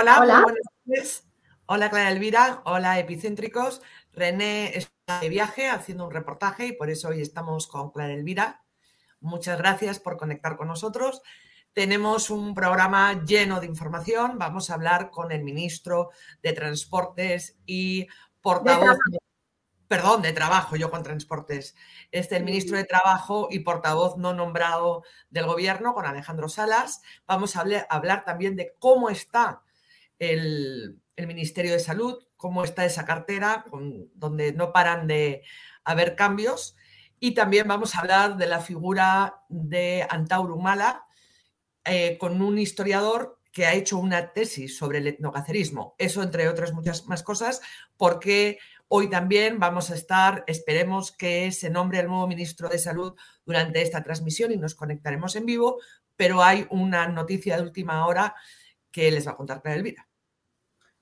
[0.00, 0.40] Hola, Hola.
[0.40, 1.28] buenas noches.
[1.66, 3.82] Hola Clara Elvira, hola epicéntricos.
[4.14, 8.64] René está de viaje haciendo un reportaje y por eso hoy estamos con Clara Elvira.
[9.20, 11.20] Muchas gracias por conectar con nosotros.
[11.74, 14.38] Tenemos un programa lleno de información.
[14.38, 16.08] Vamos a hablar con el ministro
[16.42, 18.08] de Transportes y
[18.40, 18.96] portavoz
[19.86, 21.74] perdón, de trabajo, yo con transportes,
[22.12, 27.02] este, el ministro de Trabajo y portavoz no nombrado del gobierno, con Alejandro Salas.
[27.26, 29.62] Vamos a hablar, también de cómo está
[30.20, 33.66] el, Ministerio de Salud, cómo está esa cartera,
[34.14, 35.42] donde no paran de
[35.84, 36.76] haber cambios.
[37.18, 41.04] Y también vamos a hablar de la figura de Antauro Humala,
[41.84, 45.94] eh, con un historiador que ha hecho una tesis sobre el etnocacerismo.
[45.98, 47.60] Eso, entre otras muchas más cosas,
[47.98, 48.58] porque
[48.92, 53.14] Hoy también vamos a estar, esperemos que se nombre el nuevo ministro de Salud
[53.46, 55.78] durante esta transmisión y nos conectaremos en vivo,
[56.16, 58.34] pero hay una noticia de última hora
[58.90, 60.09] que les va a contar Clara Elvira.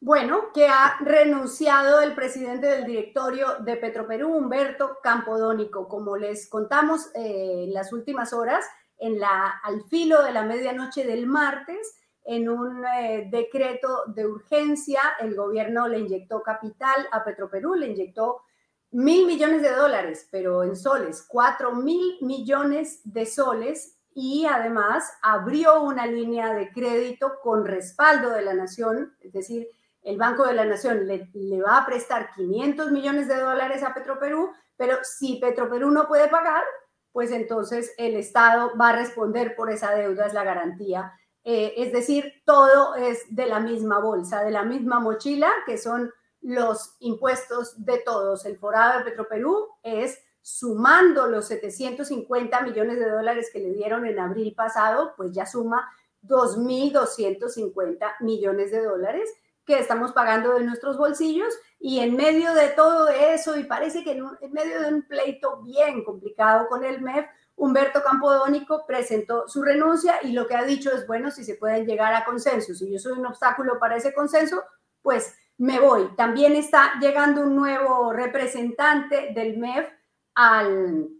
[0.00, 5.88] Bueno, que ha renunciado el presidente del directorio de Petroperú, Humberto Campodónico.
[5.88, 8.64] Como les contamos eh, en las últimas horas,
[8.96, 15.00] en la, al filo de la medianoche del martes, en un eh, decreto de urgencia,
[15.18, 18.42] el gobierno le inyectó capital a Petroperú, le inyectó
[18.92, 25.82] mil millones de dólares, pero en soles, cuatro mil millones de soles y además abrió
[25.82, 29.68] una línea de crédito con respaldo de la nación, es decir,
[30.02, 31.28] el Banco de la Nación le,
[31.60, 36.64] va a prestar 500 millones de dólares a Petroperú, pero si Petroperú no puede pagar,
[37.12, 41.12] pues entonces el Estado va a responder por esa deuda, es la garantía
[41.50, 46.12] eh, es decir, todo es de la misma bolsa, de la misma mochila, que son
[46.42, 48.44] los impuestos de todos.
[48.44, 54.18] El forado de Petroperú es sumando los 750 millones de dólares que le dieron en
[54.18, 55.88] abril pasado, pues ya suma
[56.22, 59.32] 2.250 millones de dólares
[59.68, 64.12] que estamos pagando de nuestros bolsillos y en medio de todo eso, y parece que
[64.12, 70.20] en, medio de un pleito bien complicado con el MEF, Humberto Campodónico presentó su renuncia
[70.22, 72.98] y lo que ha dicho es, bueno, si se pueden llegar a consenso, si yo
[72.98, 74.64] soy un obstáculo para ese consenso,
[75.02, 76.08] pues me voy.
[76.16, 79.86] También está llegando un nuevo representante del MEF
[80.34, 81.10] al,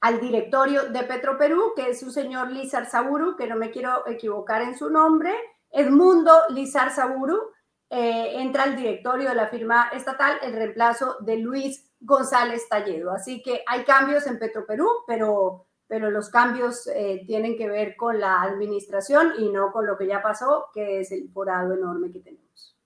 [0.00, 4.62] al directorio de Petroperú, que es un señor Lizar Saburu, que no me quiero equivocar
[4.62, 5.34] en su nombre,
[5.70, 7.50] Edmundo Lizar Saburu,
[7.90, 13.12] eh, entra al directorio de la firma estatal el reemplazo de Luis González Talledo.
[13.12, 18.20] Así que hay cambios en Petroperú, pero pero los cambios eh, tienen que ver con
[18.20, 22.20] la administración y no con lo que ya pasó, que es el forado enorme que
[22.20, 22.76] tenemos.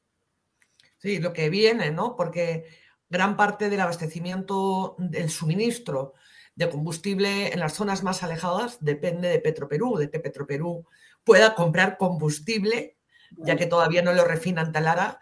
[0.98, 2.14] Sí, lo que viene, ¿no?
[2.14, 2.64] Porque
[3.10, 6.14] gran parte del abastecimiento, del suministro
[6.54, 10.86] de combustible en las zonas más alejadas depende de Petroperú, de que Petroperú
[11.24, 12.96] pueda comprar combustible,
[13.38, 15.20] ya que todavía no lo refinan talara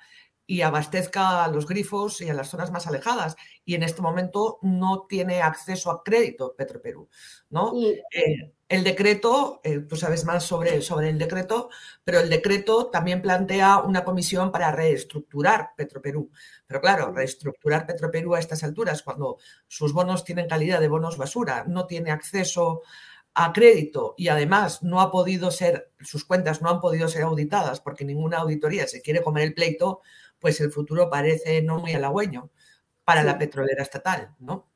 [0.51, 3.37] y abastezca a los grifos y a las zonas más alejadas.
[3.65, 7.09] Y en este momento no tiene acceso a crédito Petroperú.
[7.51, 7.73] ¿no?
[8.13, 11.71] Eh, el decreto, eh, tú sabes más sobre, sobre el decreto,
[12.03, 16.33] pero el decreto también plantea una comisión para reestructurar Petroperú.
[16.67, 19.39] Pero claro, reestructurar Petroperú a estas alturas, cuando
[19.69, 22.83] sus bonos tienen calidad de bonos basura, no tiene acceso
[23.35, 27.81] a crédito y además no ha podido ser, sus cuentas no han podido ser auditadas
[27.81, 30.01] porque ninguna auditoría se quiere comer el pleito,
[30.39, 32.51] pues el futuro parece no muy halagüeño
[33.05, 34.67] para la petrolera estatal, ¿no?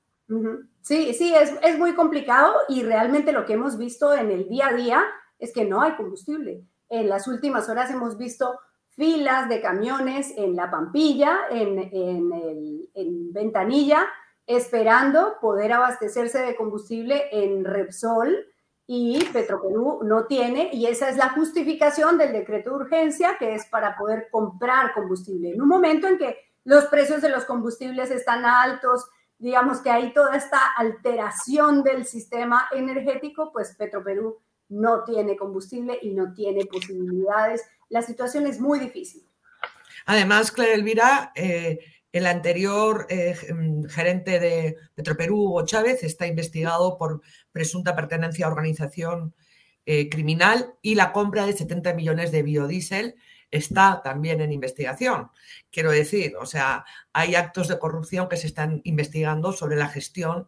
[0.81, 4.69] Sí, sí, es, es, muy complicado y realmente lo que hemos visto en el día
[4.69, 5.05] a día
[5.39, 6.63] es que no hay combustible.
[6.89, 8.59] En las últimas horas hemos visto
[8.91, 14.07] filas de camiones en La Pampilla, en, en, el, en Ventanilla,
[14.47, 18.47] esperando poder abastecerse de combustible en Repsol
[18.87, 23.67] y Petroperú no tiene, y esa es la justificación del decreto de urgencia, que es
[23.67, 25.51] para poder comprar combustible.
[25.51, 29.07] En un momento en que los precios de los combustibles están altos,
[29.39, 34.39] digamos que hay toda esta alteración del sistema energético, pues Petroperú
[34.69, 37.63] no tiene combustible y no tiene posibilidades.
[37.89, 39.27] La situación es muy difícil.
[40.07, 41.79] Además, Clara Elvira, eh,
[42.15, 48.51] el anterior eh, mm, gerente de Petroperú, Hugo Chávez, está investigado por presunta pertenencia a
[48.51, 49.35] organización
[49.85, 53.17] eh, criminal y la compra de 70 millones de biodiesel
[53.51, 55.33] está también en investigación.
[55.73, 60.47] Quiero decir, o sea, hay actos de corrupción que se están investigando sobre la gestión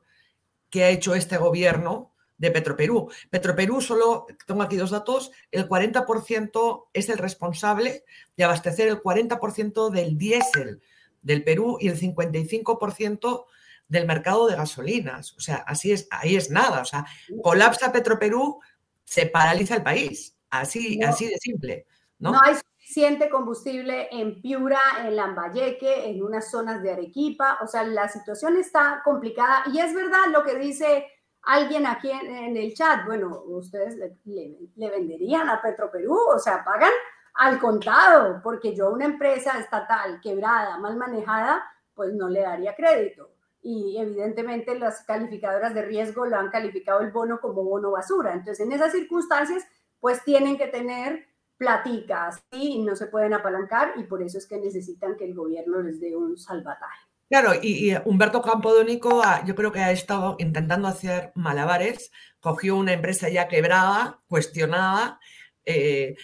[0.70, 3.10] que ha hecho este gobierno de Petroperú.
[3.28, 8.04] Petroperú solo, tengo aquí dos datos, el 40% es el responsable
[8.36, 10.80] de abastecer el 40% del diésel
[11.26, 13.46] del Perú y el 55%
[13.88, 15.32] del mercado de gasolinas.
[15.34, 16.80] O sea, así es, ahí es nada.
[16.80, 17.04] O sea,
[17.42, 18.60] colapsa Petroperú,
[19.04, 20.36] se paraliza el país.
[20.48, 21.86] Así, así de simple.
[22.20, 22.32] ¿no?
[22.42, 27.58] hay suficiente combustible en Piura, en Lambayeque, en unas zonas de Arequipa.
[27.60, 31.06] O sea, la situación está complicada y es verdad lo que dice
[31.42, 33.04] alguien aquí en, el chat.
[33.04, 36.92] Bueno, ustedes le, le venderían a Petroperú, o sea, pagan
[37.36, 41.62] al contado, porque yo una empresa estatal quebrada, mal manejada,
[41.94, 43.30] pues no le daría crédito.
[43.62, 48.32] Y evidentemente las calificadoras de riesgo lo han calificado el bono como bono basura.
[48.32, 49.64] Entonces, en esas circunstancias,
[50.00, 51.26] pues tienen que tener
[51.58, 55.80] platicas y no se pueden apalancar y por eso es que necesitan que el gobierno
[55.82, 56.98] les dé un salvataje.
[57.28, 63.28] Claro, y, Humberto Campodónico yo creo que ha estado intentando hacer malabares, cogió una empresa
[63.28, 65.18] ya quebrada, cuestionada,
[65.64, 66.14] eh,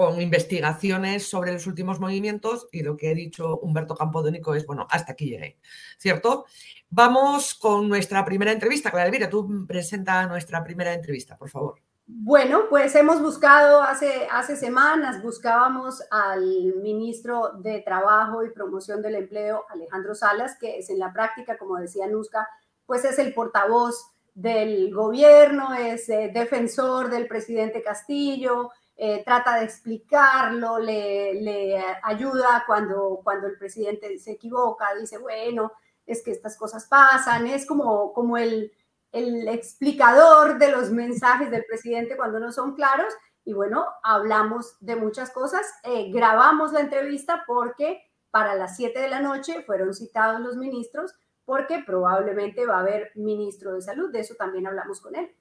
[0.00, 4.86] con investigaciones sobre los últimos movimientos y lo que ha dicho Humberto Campodónico es, bueno,
[4.88, 5.58] hasta aquí llegué,
[5.98, 6.46] ¿cierto?
[6.88, 8.90] Vamos con nuestra primera entrevista.
[8.90, 11.82] Clara Elvira, tú presenta nuestra primera entrevista, por favor.
[12.06, 19.16] Bueno, pues hemos buscado hace, hace semanas, buscábamos al ministro de Trabajo y Promoción del
[19.16, 22.48] Empleo, Alejandro Salas, que es en la práctica, como decía Nusca,
[22.86, 28.70] pues es el portavoz del gobierno, es eh, defensor del presidente Castillo,
[29.02, 35.72] eh, trata de explicarlo, le, ayuda cuando, cuando el presidente se equivoca, dice, bueno,
[36.04, 38.70] es que estas cosas pasan, es como, como el,
[39.10, 43.14] el explicador de los mensajes del presidente cuando no son claros.
[43.42, 49.08] Y bueno, hablamos de muchas cosas, eh, grabamos la entrevista porque para las 7 de
[49.08, 51.14] la noche fueron citados los ministros
[51.46, 55.34] porque probablemente va a haber ministro de salud, de eso también hablamos con él.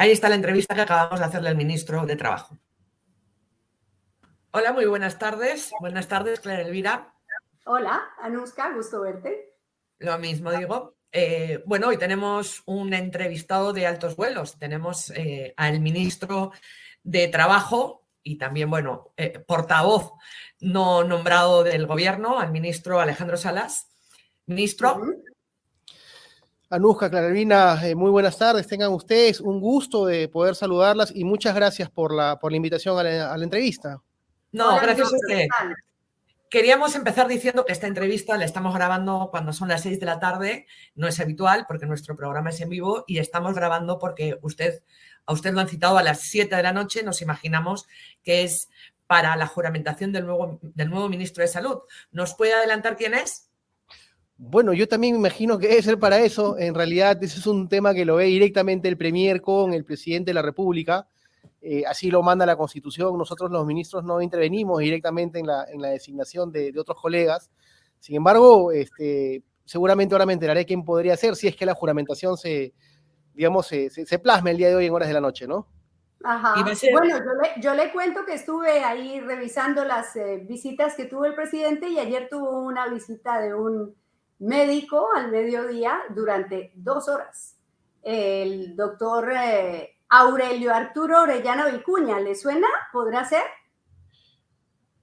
[0.00, 2.56] Ahí está la entrevista que acabamos de hacerle al ministro de Trabajo.
[4.50, 5.72] Hola, muy buenas tardes.
[5.78, 7.12] Buenas tardes, Clara Elvira.
[7.66, 9.58] Hola, Anuska, gusto verte.
[9.98, 10.96] Lo mismo digo.
[11.12, 14.58] Eh, bueno, hoy tenemos un entrevistado de altos vuelos.
[14.58, 16.52] Tenemos eh, al ministro
[17.02, 20.14] de Trabajo y también, bueno, eh, portavoz
[20.60, 23.90] no nombrado del gobierno, al ministro Alejandro Salas.
[24.46, 24.98] Ministro.
[26.72, 28.68] Anuska, Clarelvina, eh, muy buenas tardes.
[28.68, 32.96] Tengan ustedes un gusto de poder saludarlas y muchas gracias por la, por la invitación
[32.96, 34.00] a la, entrevista.
[34.52, 35.48] No, gracias a usted.
[36.48, 40.20] Queríamos empezar diciendo que esta entrevista la estamos grabando cuando son las seis de la
[40.20, 40.66] tarde.
[40.94, 44.84] No es habitual porque nuestro programa es en vivo y estamos grabando porque usted,
[45.26, 47.02] a usted lo han citado a las siete de la noche.
[47.02, 47.88] Nos imaginamos
[48.22, 48.68] que es
[49.08, 51.78] para la juramentación del nuevo, del nuevo ministro de Salud.
[52.12, 53.49] ¿Nos puede adelantar quién es?
[54.42, 56.56] Bueno, yo también me imagino que debe ser para eso.
[56.56, 60.30] En realidad, ese es un tema que lo ve directamente el Premier con el presidente
[60.30, 61.06] de la República.
[61.60, 63.18] Eh, así lo manda la Constitución.
[63.18, 67.50] Nosotros los ministros no intervenimos directamente en la, designación de, otros colegas.
[67.98, 72.38] Sin embargo, este, seguramente ahora me enteraré quién podría ser si es que la juramentación
[72.38, 72.72] se,
[73.34, 75.66] digamos, se, se, plasma el día de hoy en horas de la noche, ¿no?
[76.24, 76.54] Ajá.
[76.92, 77.18] Bueno,
[77.60, 81.98] yo le, cuento que estuve ahí revisando las eh, visitas que tuvo el presidente y
[81.98, 83.99] ayer tuvo una visita de un
[84.40, 87.56] médico al mediodía durante dos horas.
[88.02, 92.66] El doctor eh, Aurelio Arturo Orellana Vicuña, ¿le suena?
[92.92, 93.42] ¿Podrá ser?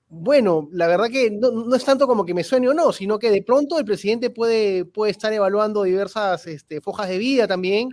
[0.10, 3.30] Bueno, la verdad que no, es tanto como que me suene o no, sino que
[3.30, 7.90] de pronto el presidente puede, puede estar evaluando diversas este, fojas de vida también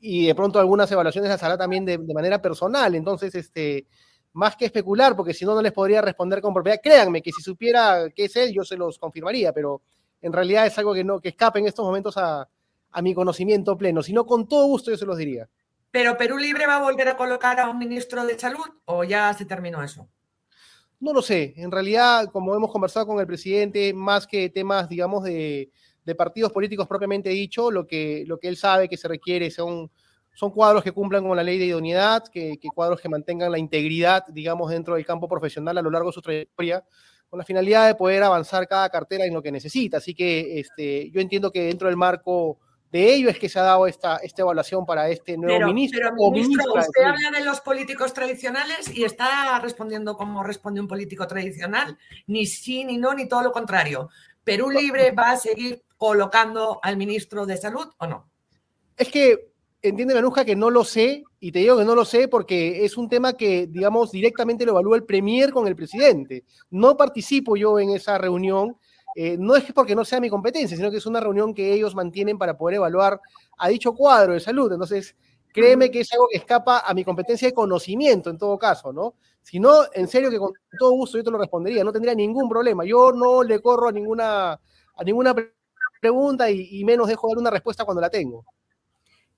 [0.00, 2.94] y de pronto algunas evaluaciones las hará también de, de, manera personal.
[2.94, 3.86] Entonces, este,
[4.32, 6.80] más que especular, porque si no, no les podría responder con propiedad.
[6.82, 9.82] Créanme que si supiera qué es él, yo se los confirmaría, pero
[10.20, 12.48] en realidad es algo que no que escape en estos momentos a,
[13.02, 15.48] mi conocimiento pleno, sino con todo gusto yo se los diría.
[15.92, 19.32] ¿Pero Perú Libre va a volver a colocar a un ministro de salud o ya
[19.34, 20.08] se terminó eso?
[20.98, 21.54] No lo sé.
[21.58, 25.70] En realidad, como hemos conversado con el presidente, más que temas, digamos, de,
[26.16, 29.90] partidos políticos propiamente dicho, lo que, lo que él sabe que se requiere son,
[30.34, 33.58] son cuadros que cumplan con la ley de idoneidad, que, que cuadros que mantengan la
[33.58, 36.84] integridad, digamos, dentro del campo profesional a lo largo de su trayectoria
[37.28, 39.98] con la finalidad de poder avanzar cada cartera en lo que necesita.
[39.98, 42.58] Así que este, yo entiendo que dentro del marco
[42.90, 46.00] de ello es que se ha dado esta, esta evaluación para este nuevo ministro.
[46.00, 51.26] Pero, ministro, usted habla de los políticos tradicionales y está respondiendo como responde un político
[51.26, 51.98] tradicional.
[52.26, 54.08] Ni sí, ni no, ni todo lo contrario.
[54.42, 58.30] ¿Perú Libre va a seguir colocando al ministro de Salud o no?
[58.96, 62.26] Es que entiende Manuja que no lo sé, y te digo que no lo sé
[62.28, 66.44] porque es un tema que, digamos, directamente lo evalúa el Premier con el presidente.
[66.70, 68.76] No participo yo en esa reunión,
[69.14, 71.72] eh, no es que porque no sea mi competencia, sino que es una reunión que
[71.72, 73.20] ellos mantienen para poder evaluar
[73.56, 74.72] a dicho cuadro de salud.
[74.72, 75.14] Entonces,
[75.52, 79.14] créeme que es algo que escapa a mi competencia de conocimiento en todo caso, ¿no?
[79.42, 82.48] Si no, en serio que con todo gusto yo te lo respondería, no tendría ningún
[82.48, 82.84] problema.
[82.84, 85.34] Yo no le corro a ninguna, a ninguna
[86.00, 88.44] pregunta y, y menos dejo dar una respuesta cuando la tengo.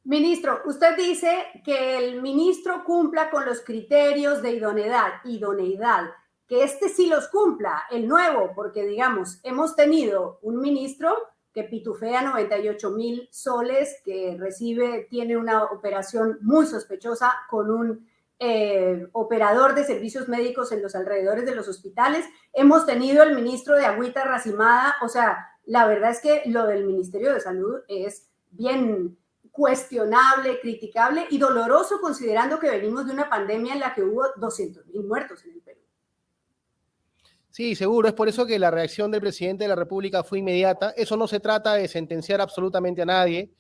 [0.04, 5.12] Ministro, usted dice que el ministro cumpla con los criterios de idoneidad.
[5.24, 6.10] idoneidad.
[6.46, 11.16] que este sí los cumpla, el nuevo, porque digamos, hemos tenido un ministro
[11.52, 18.08] que pitufea 98 mil soles, que recibe, tiene una operación muy sospechosa con un
[18.40, 22.24] eh, operador de servicios médicos en los alrededores de los hospitales.
[22.52, 26.84] Hemos tenido el ministro de Agüita Racimada, o sea, la verdad es que lo del
[26.84, 29.19] Ministerio de Salud es bien
[29.50, 34.86] cuestionable, criticable y doloroso considerando que venimos de una pandemia en la que hubo 200
[34.86, 35.80] mil muertos en el Perú.
[37.50, 38.08] Sí, seguro.
[38.08, 40.94] Es por eso que la reacción del presidente de la República fue inmediata.
[40.96, 43.50] Eso no se trata de sentenciar absolutamente a nadie,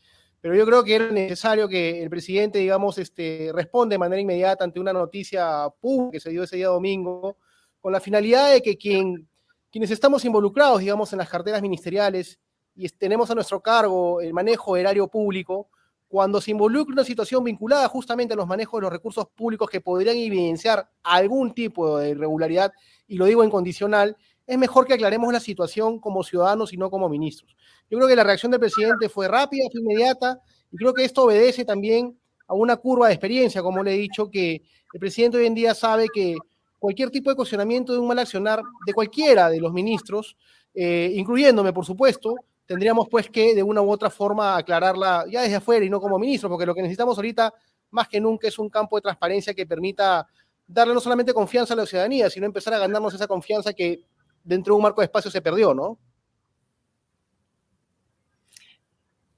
[0.40, 4.64] pero yo creo que era necesario que el presidente, digamos, este, responda de manera inmediata
[4.64, 7.36] ante una noticia pública que se dio ese día domingo,
[7.80, 9.28] con la finalidad de que quien,
[9.70, 12.38] quienes estamos involucrados, digamos, en las carteras ministeriales
[12.74, 15.68] y tenemos a nuestro cargo el manejo del erario público,
[16.10, 19.80] cuando se involucra una situación vinculada justamente a los manejos de los recursos públicos que
[19.80, 22.72] podrían evidenciar algún tipo de irregularidad,
[23.06, 26.90] y lo digo en condicional, es mejor que aclaremos la situación como ciudadanos y no
[26.90, 27.56] como ministros.
[27.88, 30.40] Yo creo que la reacción del presidente fue rápida, fue inmediata,
[30.72, 34.28] y creo que esto obedece también a una curva de experiencia, como le he dicho,
[34.28, 34.62] que
[34.92, 36.36] el presidente hoy en día sabe que
[36.80, 40.36] cualquier tipo de cuestionamiento de un mal accionar de cualquiera de los ministros,
[40.74, 42.34] eh, incluyéndome, por supuesto,
[42.70, 46.20] tendríamos pues que de una u otra forma aclararla ya desde afuera y no como
[46.20, 47.52] ministro, porque lo que necesitamos ahorita
[47.90, 50.24] más que nunca es un campo de transparencia que permita
[50.68, 54.04] darle no solamente confianza a la ciudadanía, sino empezar a ganarnos esa confianza que
[54.44, 55.98] dentro de un marco de espacio se perdió, ¿no?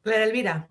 [0.03, 0.69] Clara Elvira.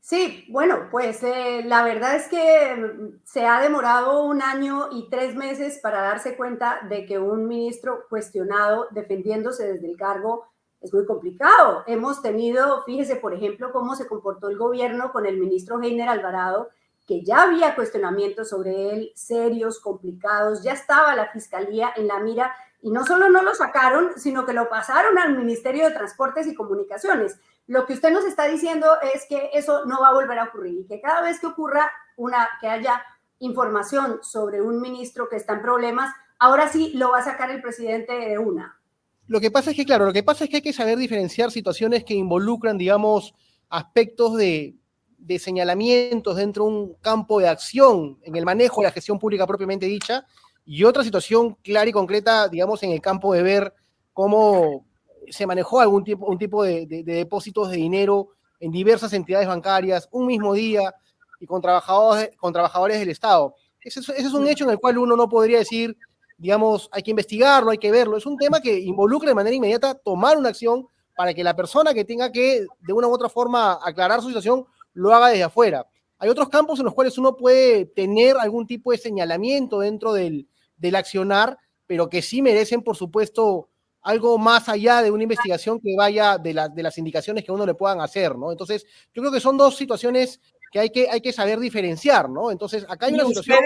[0.00, 5.34] Sí, bueno, pues eh, la verdad es que se ha demorado un año y tres
[5.34, 10.55] meses para darse cuenta de que un ministro cuestionado defendiéndose desde el cargo
[10.86, 11.82] es muy complicado.
[11.86, 16.68] Hemos tenido, fíjese, por ejemplo, cómo se comportó el gobierno con el ministro Heiner Alvarado,
[17.06, 22.54] que ya había cuestionamientos sobre él, serios, complicados, ya estaba la fiscalía en la mira
[22.82, 26.54] y no solo no lo sacaron, sino que lo pasaron al Ministerio de Transportes y
[26.54, 27.38] Comunicaciones.
[27.66, 30.80] Lo que usted nos está diciendo es que eso no va a volver a ocurrir
[30.80, 33.02] y que cada vez que ocurra una, que haya
[33.40, 37.60] información sobre un ministro que está en problemas, ahora sí lo va a sacar el
[37.60, 38.78] presidente de una.
[39.28, 41.50] Lo que pasa es que, claro, lo que pasa es que hay que saber diferenciar
[41.50, 43.34] situaciones que involucran, digamos,
[43.68, 44.76] aspectos de,
[45.18, 49.46] de señalamientos dentro de un campo de acción en el manejo de la gestión pública
[49.46, 50.24] propiamente dicha
[50.64, 53.74] y otra situación clara y concreta, digamos, en el campo de ver
[54.12, 54.86] cómo
[55.28, 58.30] se manejó algún tipo, un tipo de, depósitos de dinero
[58.60, 60.94] en diversas entidades bancarias un mismo día
[61.40, 63.54] y con trabajadores, con trabajadores del Estado.
[63.80, 65.96] Ese, ese es un hecho en el cual uno no podría decir
[66.38, 68.16] digamos, hay que investigarlo, hay que verlo.
[68.16, 71.94] Es un tema que involucra de manera inmediata tomar una acción para que la persona
[71.94, 75.86] que tenga que, de una u otra forma, aclarar su situación, lo haga desde afuera.
[76.18, 80.46] Hay otros campos en los cuales uno puede tener algún tipo de señalamiento dentro del,
[80.76, 83.68] del accionar, pero que sí merecen, por supuesto,
[84.02, 87.74] algo más allá de una investigación que vaya de, de las indicaciones que uno le
[87.74, 88.52] puedan hacer, ¿no?
[88.52, 90.40] Entonces, yo creo que son dos situaciones
[90.70, 92.50] que hay que, hay que saber diferenciar, ¿no?
[92.50, 93.58] Entonces, acá hay una situación...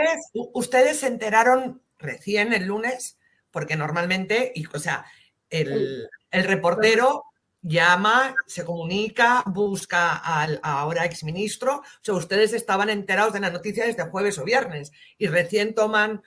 [0.54, 3.19] Ustedes se enteraron recién el lunes,
[3.50, 5.04] porque normalmente, y, o sea,
[5.49, 7.25] el, reportero
[7.62, 11.78] llama, se comunica, busca al ahora exministro.
[11.78, 16.23] O sea, ustedes estaban enterados de la noticia desde jueves o viernes y recién toman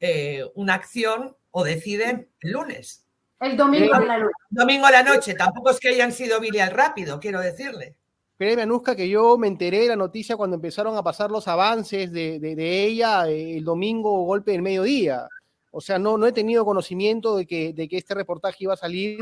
[0.00, 3.06] eh, una acción o deciden el lunes.
[3.40, 4.32] El domingo a la noche.
[4.50, 5.34] Domingo a la noche.
[5.34, 7.96] Tampoco es que hayan sido bilial rápido, quiero decirle.
[8.36, 12.10] Créeme, Anuska, que yo me enteré de la noticia cuando empezaron a pasar los avances
[12.10, 15.28] de, ella eh, el domingo golpe del mediodía.
[15.70, 18.76] O sea, no, no he tenido conocimiento de que, de que este reportaje iba a
[18.76, 19.18] salir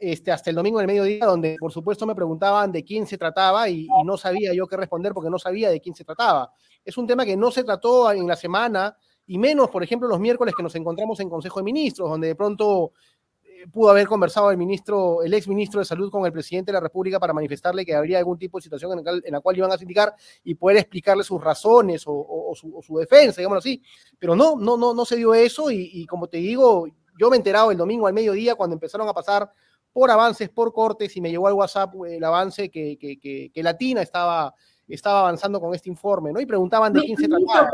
[0.00, 3.68] este, hasta el domingo del mediodía, donde por supuesto me preguntaban de quién se trataba
[3.68, 6.52] y, no sabía yo qué responder porque no sabía de quién se trataba.
[6.84, 10.18] Es un tema que no se trató en la semana y menos, por ejemplo, los
[10.18, 12.92] miércoles que nos encontramos en Consejo de Ministros, donde de pronto
[13.68, 16.80] pudo haber conversado el ministro, el ex ministro de Salud con el presidente de la
[16.80, 20.14] República para manifestarle que habría algún tipo de situación en, la cual iban a sindicar
[20.44, 23.82] y poder explicarle sus razones o, su, defensa, digámoslo así.
[24.18, 26.86] Pero no, no, no, no se dio eso y, como te digo,
[27.18, 29.50] yo me he enterado el domingo al mediodía cuando empezaron a pasar
[29.92, 33.18] por avances, por cortes y me llegó al WhatsApp el avance que, que,
[33.52, 34.54] que, Latina estaba,
[34.86, 36.40] estaba avanzando con este informe, ¿no?
[36.40, 37.68] Y preguntaban de quién se trataba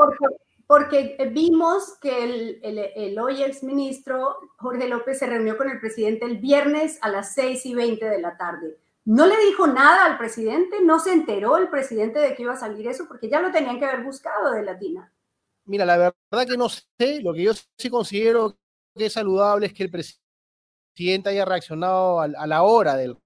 [0.67, 6.25] porque vimos que el, el, el, hoy exministro Jorge López se reunió con el presidente
[6.25, 8.77] el viernes a las 6 y 20 de la tarde.
[9.05, 12.59] No le dijo nada al presidente, no se enteró el presidente de que iba a
[12.59, 15.13] salir eso, porque ya lo tenían que haber buscado de Latina.
[15.65, 18.59] Mira, la verdad que no sé, lo que yo sí considero
[18.97, 23.17] que es saludable es que el presidente haya reaccionado a, la hora del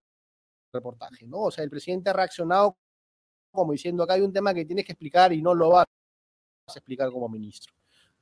[0.73, 1.45] reportaje, ¿no?
[1.45, 2.77] O sea, el presidente ha reaccionado
[3.51, 5.85] como diciendo acá hay un tema que tienes que explicar y no lo va
[6.77, 7.73] explicar como ministro.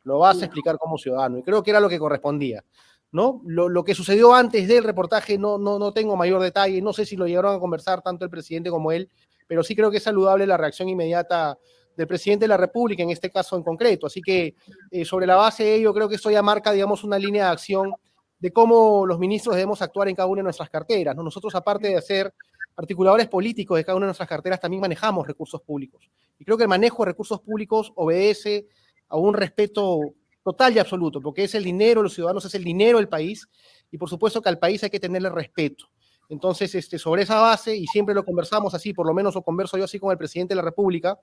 [0.05, 1.39] lo vas a explicar como ciudadano.
[1.39, 2.65] Y creo que era lo que correspondía.
[3.11, 3.41] ¿no?
[3.45, 7.17] Lo, que sucedió antes del reportaje no, no, no tengo mayor detalle, no sé si
[7.17, 9.11] lo llegaron a conversar tanto el presidente como él,
[9.47, 11.59] pero sí creo que es saludable la reacción inmediata
[11.97, 14.07] del presidente de la República, en este caso en concreto.
[14.07, 14.55] Así que
[14.91, 17.51] eh, sobre la base de ello, creo que esto ya marca, digamos, una línea de
[17.51, 17.93] acción
[18.39, 21.17] de cómo los ministros debemos actuar en cada una de nuestras carteras.
[21.17, 21.25] ¿no?
[21.25, 22.33] Nosotros, aparte de ser
[22.79, 26.09] articuladores políticos de cada una de nuestras carteras, también manejamos recursos públicos.
[26.39, 28.69] Y creo que el manejo de recursos públicos obedece
[29.09, 29.99] a un respeto
[30.45, 33.49] total y absoluto, porque es el dinero, los ciudadanos es el dinero del país,
[33.91, 35.87] y por supuesto que al país hay que tenerle respeto.
[36.29, 39.77] Entonces, este, sobre esa base, y siempre lo conversamos así, por lo menos lo converso
[39.77, 41.19] yo así con el presidente de la República,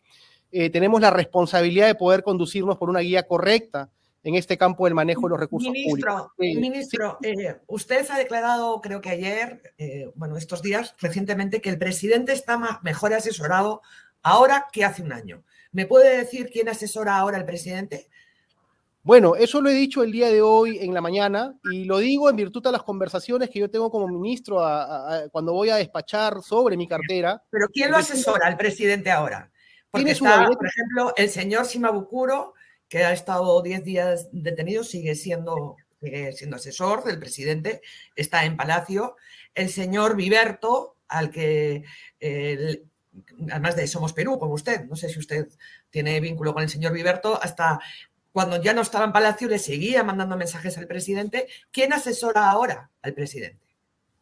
[0.51, 3.89] eh, tenemos la responsabilidad de poder conducirnos por una guía correcta
[4.25, 6.61] en este campo del manejo de los recursos ministro, públicos.
[6.61, 11.77] Ministro, eh, usted ha declarado, creo que ayer, eh, bueno, estos días recientemente, que el
[11.77, 13.83] presidente está mejor asesorado
[14.23, 15.43] ahora que hace un año.
[15.71, 18.07] ¿Me puede decir quién asesora ahora al presidente?
[19.03, 22.27] Bueno, eso lo he dicho el día de hoy en la mañana y lo digo
[22.27, 24.57] en virtud de las conversaciones que yo tengo como ministro
[25.31, 27.43] cuando voy a despachar sobre mi cartera.
[27.51, 29.51] Pero ¿quién lo asesora al presidente ahora?
[29.91, 32.55] Porque está, por ejemplo, el señor Simabukuro,
[32.87, 35.75] que ha estado 10 días detenido, sigue siendo,
[36.33, 37.81] siendo asesor del presidente,
[38.15, 39.15] está en Palacio.
[39.53, 41.83] El señor Viverto, al que,
[43.49, 45.47] además de Somos Perú, como usted, no sé si usted
[45.89, 47.79] tiene vínculo con el señor Viverto, hasta
[48.35, 51.47] cuando ya no estaba en Palacio, le seguía mandando mensajes al presidente.
[51.71, 53.65] ¿Quién asesora ahora al presidente?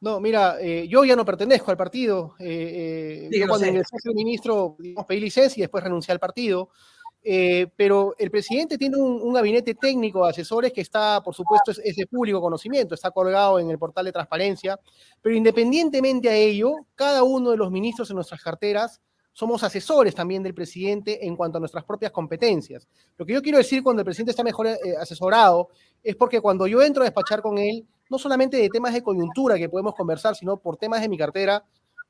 [0.02, 2.36] No, mira, eh, yo ya no pertenezco al partido.
[2.38, 6.70] Eh, eh, cuando ingresé a ministro, digamos, pedí licencia y después renuncié al partido.
[7.78, 11.96] Pero el presidente tiene un, gabinete técnico de asesores que está, por supuesto, es, es,
[11.96, 14.80] de público conocimiento, está colgado en el portal de transparencia.
[15.22, 19.02] Pero independientemente a ello, cada uno de los ministros en nuestras carteras
[19.34, 22.88] somos asesores también del presidente en cuanto a nuestras propias competencias.
[23.18, 25.70] Lo que yo quiero decir cuando el presidente está mejor eh, asesorado
[26.04, 29.58] es porque cuando yo entro a despachar con él, no solamente de temas de coyuntura
[29.58, 31.66] que podemos conversar, sino por temas de mi cartera,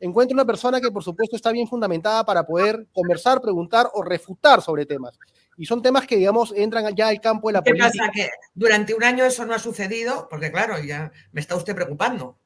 [0.06, 4.62] encuentro una persona que por supuesto está bien fundamentada para poder conversar, preguntar o refutar
[4.62, 5.18] sobre temas.
[5.58, 8.06] Y son temas que, digamos, entran ya al campo de la ¿Qué política.
[8.08, 8.12] pasa?
[8.12, 12.38] Que durante un año eso no ha sucedido, porque claro, ya me está usted preocupando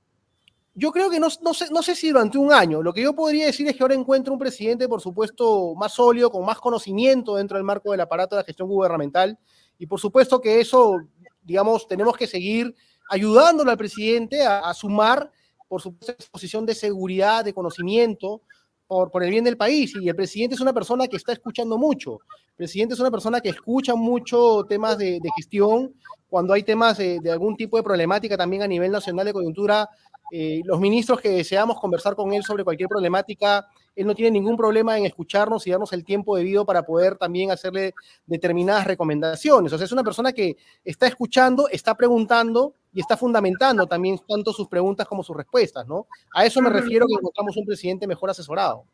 [0.80, 2.84] yo creo que no, no, sé, no sé si durante un año.
[2.84, 6.30] Lo que yo podría decir es que ahora encuentro un presidente, por supuesto, más sólido,
[6.30, 9.39] con más conocimiento dentro del marco del aparato de la gestión gubernamental.
[9.80, 10.98] Y por supuesto que eso,
[11.41, 12.76] digamos, tenemos que seguir
[13.10, 15.32] ayudándole al presidente a, sumar,
[15.67, 18.41] por supuesto, posición de seguridad, de conocimiento,
[18.88, 19.93] por, el bien del país.
[20.01, 22.19] Y el presidente es una persona que está escuchando mucho.
[22.49, 25.93] El presidente es una persona que escucha mucho temas de, gestión.
[26.30, 29.89] Cuando hay temas de, algún tipo de problemática también a nivel nacional de coyuntura,
[30.32, 34.58] eh, los ministros que deseamos conversar con él sobre cualquier problemática, él no tiene ningún
[34.58, 37.94] problema en escucharnos y darnos el tiempo debido para poder también hacerle
[38.26, 39.72] determinadas recomendaciones.
[39.74, 44.54] O sea, es una persona que está escuchando, está preguntando y está fundamentando también tanto
[44.54, 46.08] sus preguntas como sus respuestas, ¿no?
[46.34, 48.86] A eso me refiero que encontramos un presidente mejor asesorado.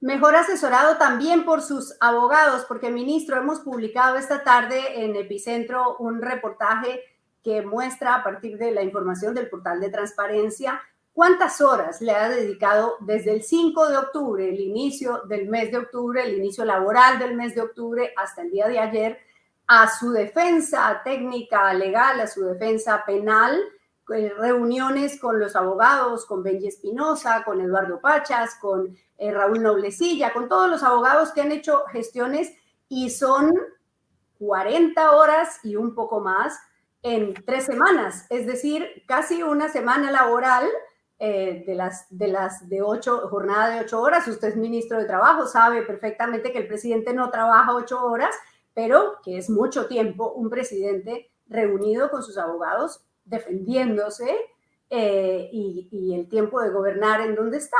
[0.00, 6.20] Mejor asesorado también por sus abogados, porque ministro, hemos publicado esta tarde en Epicentro un
[6.20, 7.00] reportaje
[7.46, 10.82] que muestra a partir de la información del portal de transparencia
[11.12, 15.78] cuántas horas le ha dedicado desde el 5 de octubre, el inicio del mes de
[15.78, 19.18] octubre, el inicio laboral del mes de octubre hasta el día de ayer,
[19.68, 23.62] a su defensa técnica legal, a su defensa penal,
[24.08, 30.48] reuniones con los abogados, con Benji Espinosa, con Eduardo Pachas, con eh, Raúl Noblecilla, con
[30.48, 32.52] todos los abogados que han hecho gestiones
[32.88, 33.54] y son
[34.40, 36.58] 40 horas y un poco más
[37.06, 40.68] en tres semanas, es decir, casi una semana laboral
[41.20, 44.26] eh, de las de las de ocho, jornada de ocho horas.
[44.26, 48.34] Usted es ministro de Trabajo, sabe perfectamente que el presidente no trabaja ocho horas,
[48.74, 54.28] pero que es mucho tiempo un presidente reunido con sus abogados defendiéndose
[54.90, 57.78] eh, y, y el tiempo de gobernar en donde está.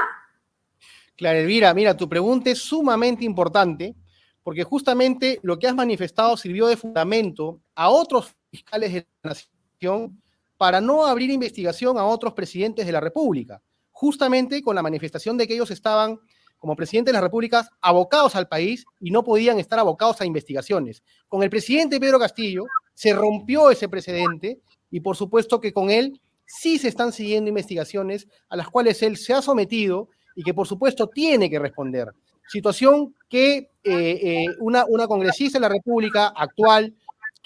[1.16, 3.96] Clara Elvira, mira, tu pregunta es sumamente importante
[4.44, 10.22] porque justamente lo que has manifestado sirvió de fundamento a otros fiscales de la nación
[10.56, 15.46] para no abrir investigación a otros presidentes de la República, justamente con la manifestación de
[15.46, 16.18] que ellos estaban
[16.58, 21.02] como presidentes de las repúblicas abocados al país y no podían estar abocados a investigaciones.
[21.28, 26.20] Con el presidente Pedro Castillo se rompió ese precedente y por supuesto que con él
[26.46, 30.66] sí se están siguiendo investigaciones a las cuales él se ha sometido y que por
[30.66, 32.12] supuesto tiene que responder.
[32.48, 36.94] Situación que eh, eh, una, una congresista de la República actual,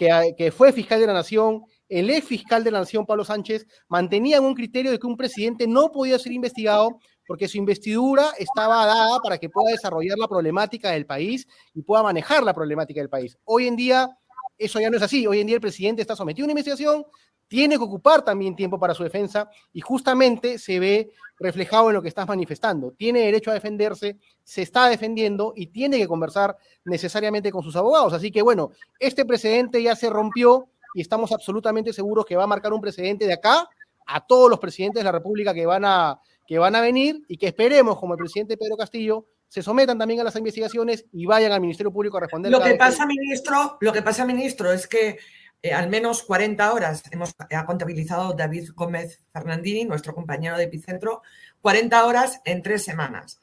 [0.01, 3.67] que, que fue fiscal de la Nación, el ex fiscal de la Nación, Pablo Sánchez,
[3.87, 8.87] mantenían un criterio de que un presidente no podía ser investigado porque su investidura estaba
[8.87, 13.11] dada para que pueda desarrollar la problemática del país y pueda manejar la problemática del
[13.11, 13.37] país.
[13.45, 14.09] Hoy en día
[14.57, 15.27] eso ya no es así.
[15.27, 17.05] Hoy en día el presidente está sometido a una investigación,
[17.51, 22.01] tiene que ocupar también tiempo para su defensa y justamente se ve reflejado en lo
[22.01, 22.93] que estás manifestando.
[22.93, 28.13] Tiene derecho a defenderse, se está defendiendo y tiene que conversar necesariamente con sus abogados.
[28.13, 32.47] Así que bueno, este precedente ya se rompió y estamos absolutamente seguros que va a
[32.47, 33.69] marcar un precedente de acá
[34.07, 37.37] a todos los presidentes de la República que van a, que van a venir y
[37.37, 41.51] que esperemos, como el presidente Pedro Castillo, se sometan también a las investigaciones y vayan
[41.51, 42.53] al Ministerio Público a responder.
[42.53, 45.19] Lo que pasa, ministro, lo que pasa, ministro, es que
[45.63, 51.23] eh, al menos 40 horas hemos ha contabilizado David Gómez Fernandini, nuestro compañero de Epicentro,
[51.61, 53.41] 40 horas en tres semanas,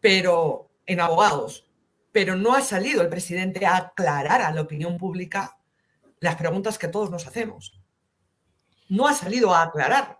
[0.00, 1.66] pero en abogados.
[2.12, 5.58] Pero no ha salido el presidente a aclarar a la opinión pública
[6.20, 7.78] las preguntas que todos nos hacemos.
[8.88, 10.18] No ha salido a aclarar.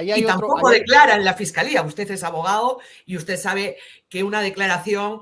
[0.00, 1.82] y tampoco declara en la fiscalía.
[1.82, 3.76] Usted es abogado y usted sabe
[4.08, 5.20] que una declaración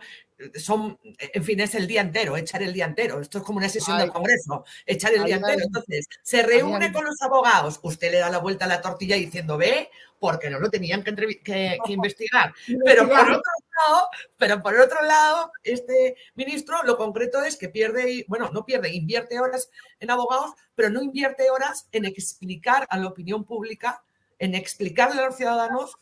[0.55, 3.21] son, en fin, es el día entero, echar el día entero.
[3.21, 5.63] Esto es como una sesión del Congreso, echar el día entero.
[5.65, 9.57] Entonces, se reúne con los abogados, usted le da la vuelta a la tortilla diciendo,
[9.59, 12.53] ve, porque no lo tenían que, investigar.
[12.85, 13.43] Pero por, otro
[13.79, 18.93] lado, pero por otro lado, este ministro, lo concreto es que pierde, bueno, no pierde,
[18.93, 24.05] invierte horas en abogados, pero no invierte horas en explicar a la opinión pública,
[24.39, 25.99] en explicarle a los ciudadanos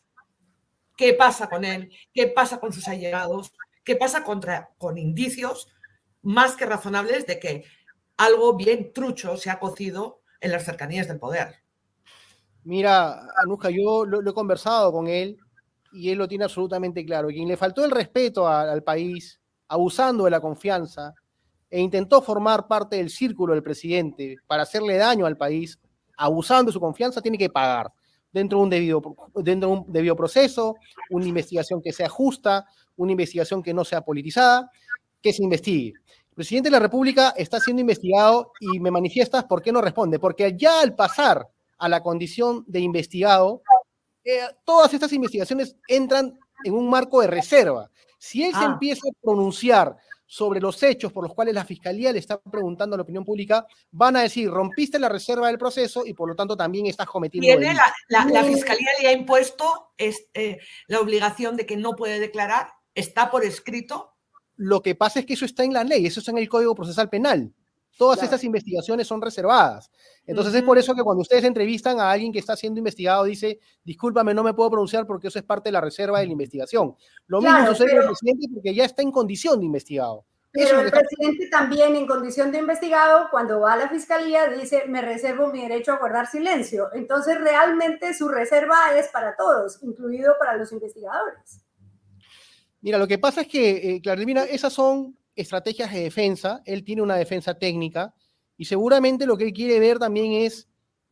[0.97, 3.53] qué pasa con él, qué pasa con sus allegados,
[3.89, 5.67] ¿Qué pasa contra, con indicios
[6.21, 7.65] más que razonables de que
[8.19, 11.55] algo bien trucho se ha cocido en las cercanías del poder?
[12.65, 15.39] Mira, Anuja, yo lo, he conversado con él
[15.91, 17.29] y él lo tiene absolutamente claro.
[17.29, 21.15] Quien le faltó el respeto al país, abusando de la confianza,
[21.71, 25.79] e intentó formar parte del círculo del presidente para hacerle daño al país,
[26.19, 27.91] abusando de su confianza, tiene que pagar
[28.31, 29.01] dentro de un debido,
[29.37, 30.77] dentro de un debido proceso,
[31.09, 32.67] una investigación que sea justa,
[32.99, 34.71] una investigación que no sea politizada,
[35.23, 35.95] que se investigue.
[36.29, 40.19] El presidente de la República está siendo investigado y me manifiestas por qué no responde,
[40.19, 43.63] porque ya al pasar a la condición de investigado,
[44.25, 47.91] eh, todas estas investigaciones entran en un marco de reserva.
[48.19, 48.71] Si él se ah.
[48.73, 49.97] empieza a pronunciar
[50.31, 53.67] sobre los hechos por los cuales la fiscalía le está preguntando a la opinión pública,
[53.91, 57.59] van a decir, rompiste la reserva del proceso y por lo tanto también estás cometiendo.
[57.59, 62.69] ¿Tiene la, la, fiscalía le ha impuesto eh, la obligación de que no puede declarar?
[62.95, 64.15] ¿Está por escrito?
[64.57, 66.75] Lo que pasa es que eso está en la ley, eso está en el Código
[66.75, 67.53] Procesal Penal.
[67.97, 69.91] Todas estas investigaciones son reservadas.
[70.25, 73.59] Entonces es por eso que cuando ustedes entrevistan a alguien que está siendo investigado, dice,
[73.83, 76.95] discúlpame, no me puedo pronunciar porque eso es parte de la reserva de la investigación.
[77.27, 80.25] Lo mismo sucede con el presidente porque ya está en condición de investigado.
[80.53, 85.03] Pero el presidente también en condición de investigado, cuando va a la fiscalía, dice, me
[85.03, 86.89] reservo mi derecho a guardar silencio.
[86.95, 91.65] Entonces realmente su reserva es para todos, incluido para los investigadores.
[92.81, 96.63] Mira, lo que pasa es que, eh, esas son estrategias de defensa.
[96.65, 98.15] Él tiene una defensa técnica
[98.57, 100.69] y seguramente lo que él quiere ver también es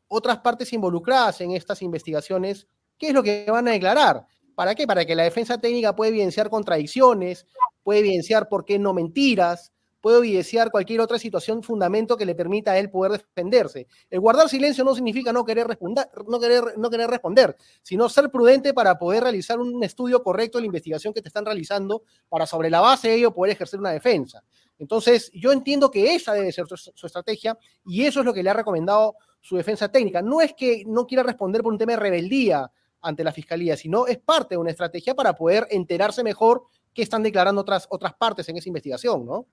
[0.09, 4.26] otras partes involucradas en estas investigaciones, qué es lo que van a declarar.
[4.55, 4.87] ¿Para qué?
[4.87, 7.46] Para que la defensa técnica pueda evidenciar contradicciones,
[7.83, 9.72] puede evidenciar por qué no mentiras,
[10.06, 13.88] puede evidenciar cualquier otra situación, fundamento que le permita a él poder defenderse.
[14.08, 18.30] El guardar silencio no significa no querer responder, no querer, no querer responder, sino ser
[18.30, 22.46] prudente para poder realizar un estudio correcto de la investigación que te están realizando para
[22.46, 24.44] sobre la base de ello poder ejercer una defensa.
[24.78, 28.44] Entonces, yo entiendo que esa debe ser su, su estrategia y eso es lo que
[28.44, 30.22] le ha recomendado su defensa técnica.
[30.22, 34.06] No es que no quiera responder por un tema de rebeldía ante la fiscalía, sino
[34.06, 36.62] es parte de una estrategia para poder enterarse mejor
[36.94, 39.48] qué están declarando otras, otras partes en esa investigación, ¿no?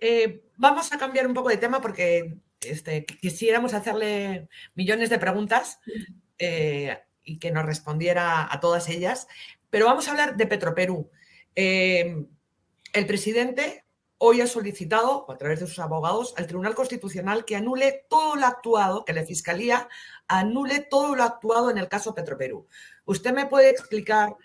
[0.00, 5.80] Eh, vamos a cambiar un poco de tema porque este, quisiéramos hacerle millones de preguntas
[6.38, 9.26] eh, y que nos respondiera a todas ellas,
[9.70, 11.10] pero vamos a hablar de Petroperú.
[11.54, 12.26] Eh,
[12.92, 13.84] el presidente
[14.18, 18.46] hoy ha solicitado, a través de sus abogados, al Tribunal Constitucional que anule todo lo
[18.46, 19.88] actuado, que la Fiscalía
[20.26, 22.66] anule todo lo actuado en el caso Petroperú.
[23.04, 24.36] ¿Usted me puede explicar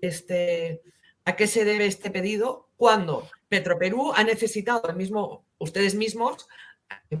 [0.00, 0.82] este,
[1.24, 6.48] a qué se debe este pedido cuando Petroperú ha necesitado el mismo, ustedes mismos,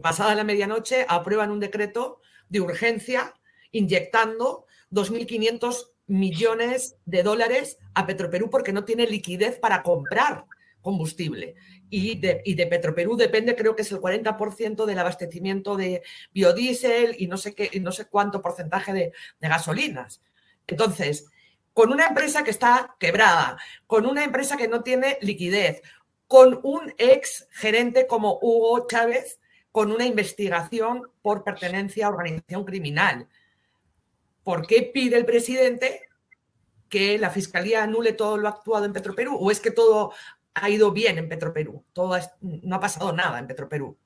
[0.00, 3.34] pasada la medianoche, aprueban un decreto de urgencia
[3.72, 10.46] inyectando 2.500 millones de dólares a Petroperú porque no tiene liquidez para comprar
[10.80, 11.56] combustible.
[11.90, 17.16] Y de, y de Petroperú depende, creo que es el 40% del abastecimiento de biodiesel
[17.18, 20.22] y no sé, qué, no sé cuánto porcentaje de, de gasolinas.
[20.68, 21.26] Entonces,
[21.78, 25.80] con una empresa que está quebrada, con una empresa que no tiene liquidez,
[26.26, 29.38] con un ex gerente como Hugo Chávez
[29.70, 33.28] con una investigación por pertenencia a organización criminal.
[34.42, 36.08] ¿Por qué pide el presidente
[36.88, 39.36] que la fiscalía anule todo lo actuado en Petroperú?
[39.36, 40.12] ¿O es que todo
[40.54, 41.84] ha ido bien en Petroperú?
[41.92, 43.96] Todo no ha pasado nada en Petroperú.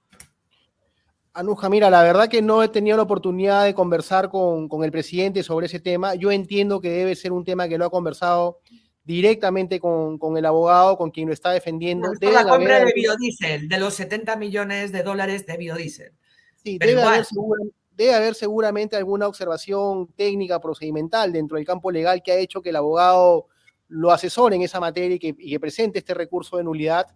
[1.35, 4.93] Anuja, mira, la verdad que no he tenido la oportunidad de conversar con, con, el
[4.93, 6.15] presidente sobre ese tema.
[6.15, 8.61] Yo entiendo que debe ser un tema que lo ha conversado
[9.05, 12.11] directamente con, con el abogado, con quien lo está defendiendo.
[12.21, 12.89] Debe la compra haber...
[12.89, 16.13] de biodiesel, de los 70 millones de dólares de biodiesel.
[16.63, 17.27] Sí, debe haber,
[17.93, 22.69] debe haber, seguramente alguna observación técnica, procedimental dentro del campo legal que ha hecho que
[22.69, 23.49] el abogado
[23.89, 27.07] lo asesore en esa materia y que, y que presente este recurso de nulidad.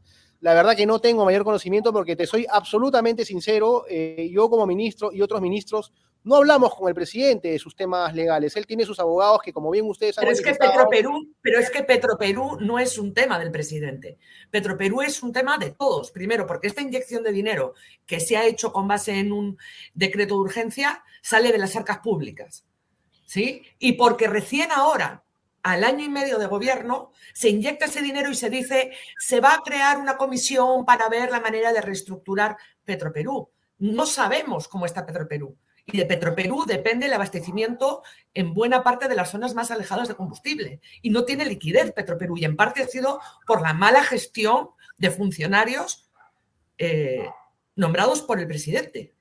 [0.40, 4.66] La verdad que no tengo mayor conocimiento porque te soy absolutamente sincero, eh, yo como
[4.66, 5.92] ministro y otros ministros
[6.26, 8.56] no hablamos con el presidente de sus temas legales.
[8.56, 11.84] Él tiene sus abogados que, como bien ustedes pero es que Petroperú, Pero es que
[11.84, 14.18] Petroperú no es un tema del presidente.
[14.50, 16.10] Petroperú es un tema de todos.
[16.10, 17.74] Primero, porque esta inyección de dinero
[18.06, 19.56] que se ha hecho con base en un
[19.94, 22.66] decreto de urgencia sale de las arcas públicas.
[23.24, 23.62] ¿Sí?
[23.78, 25.22] Y porque recién ahora
[25.66, 29.54] al año y medio de gobierno, se inyecta ese dinero y se dice, se va
[29.54, 33.50] a crear una comisión para ver la manera de reestructurar Petroperú.
[33.78, 35.58] No sabemos cómo está Petroperú.
[35.84, 40.14] Y de Petroperú depende el abastecimiento en buena parte de las zonas más alejadas de
[40.14, 40.80] combustible.
[41.02, 42.38] Y no tiene liquidez Petroperú.
[42.38, 46.08] Y en parte ha sido por la mala gestión de funcionarios
[46.78, 47.28] eh,
[47.74, 49.15] nombrados por el presidente.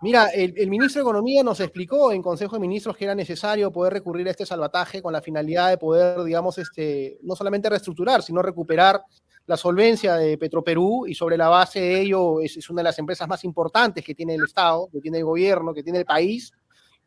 [0.00, 3.72] Mira, el, el, ministro de Economía nos explicó en Consejo de Ministros que era necesario
[3.72, 8.22] poder recurrir a este salvataje con la finalidad de poder, digamos, este, no solamente reestructurar,
[8.22, 9.02] sino recuperar
[9.46, 12.98] la solvencia de Petroperú y sobre la base de ello es, es una de las
[13.00, 16.52] empresas más importantes que tiene el Estado, que tiene el gobierno, que tiene el país,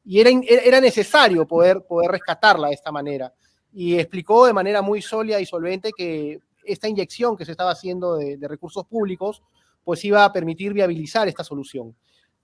[0.03, 3.33] y era, era necesario poder, poder rescatarla de esta manera.
[3.71, 8.15] Y explicó de manera muy sólida y solvente que esta inyección que se estaba haciendo
[8.15, 9.43] de, de recursos públicos,
[9.83, 11.95] pues iba a permitir viabilizar esta solución.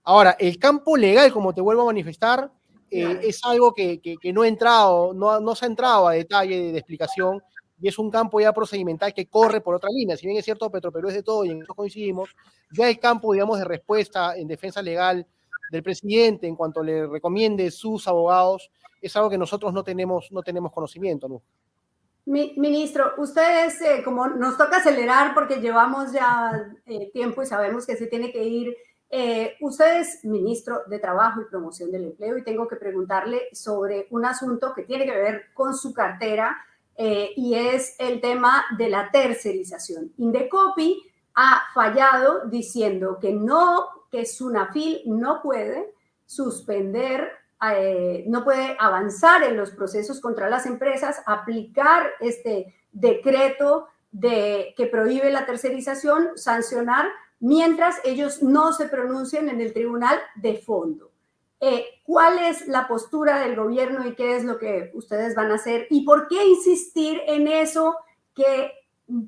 [0.08, 2.50] Ahora, el campo legal, como te vuelvo a manifestar,
[2.90, 6.14] eh, es algo que, que, que, no, he entrado, no, no se ha entrado a
[6.14, 7.42] detalle de, de, explicación
[7.78, 10.16] y es un campo ya procedimental que corre por otra línea.
[10.16, 12.34] Si bien es cierto, Petroperú es de todo y en eso coincidimos,
[12.72, 15.26] ya el campo, digamos, de respuesta en defensa legal
[15.70, 18.70] del presidente en cuanto le recomiende sus abogados
[19.02, 21.28] es algo que nosotros no tenemos, no tenemos conocimiento.
[21.28, 21.42] ¿no?
[22.24, 27.86] Mi, ministro, ustedes, eh, como nos toca acelerar porque llevamos ya eh, tiempo y sabemos
[27.86, 28.74] que se tiene que ir
[29.10, 34.06] eh, usted es ministro de Trabajo y Promoción del Empleo y tengo que preguntarle sobre
[34.10, 36.58] un asunto que tiene que ver con su cartera
[36.94, 40.12] eh, y es el tema de la tercerización.
[40.18, 41.02] Indecopi
[41.34, 45.94] ha fallado diciendo que no, que Sunafil no puede
[46.26, 47.30] suspender,
[47.72, 54.86] eh, no puede avanzar en los procesos contra las empresas, aplicar este decreto de, que
[54.86, 57.06] prohíbe la tercerización, sancionar
[57.40, 61.10] mientras ellos no se pronuncien en el tribunal de fondo.
[61.60, 65.56] Eh, ¿Cuál es la postura del gobierno y qué es lo que ustedes van a
[65.56, 65.86] hacer?
[65.90, 67.96] ¿Y por qué insistir en eso
[68.34, 68.72] que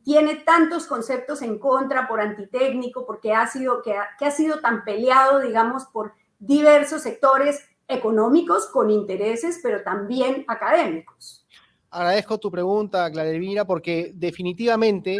[0.04, 5.40] tiene tantos conceptos en contra por antitécnico, porque ha sido, que ha, sido tan peleado,
[5.40, 11.46] digamos, por diversos sectores económicos con intereses, pero también académicos?
[11.90, 15.18] Agradezco tu pregunta, Clara Elvira, porque definitivamente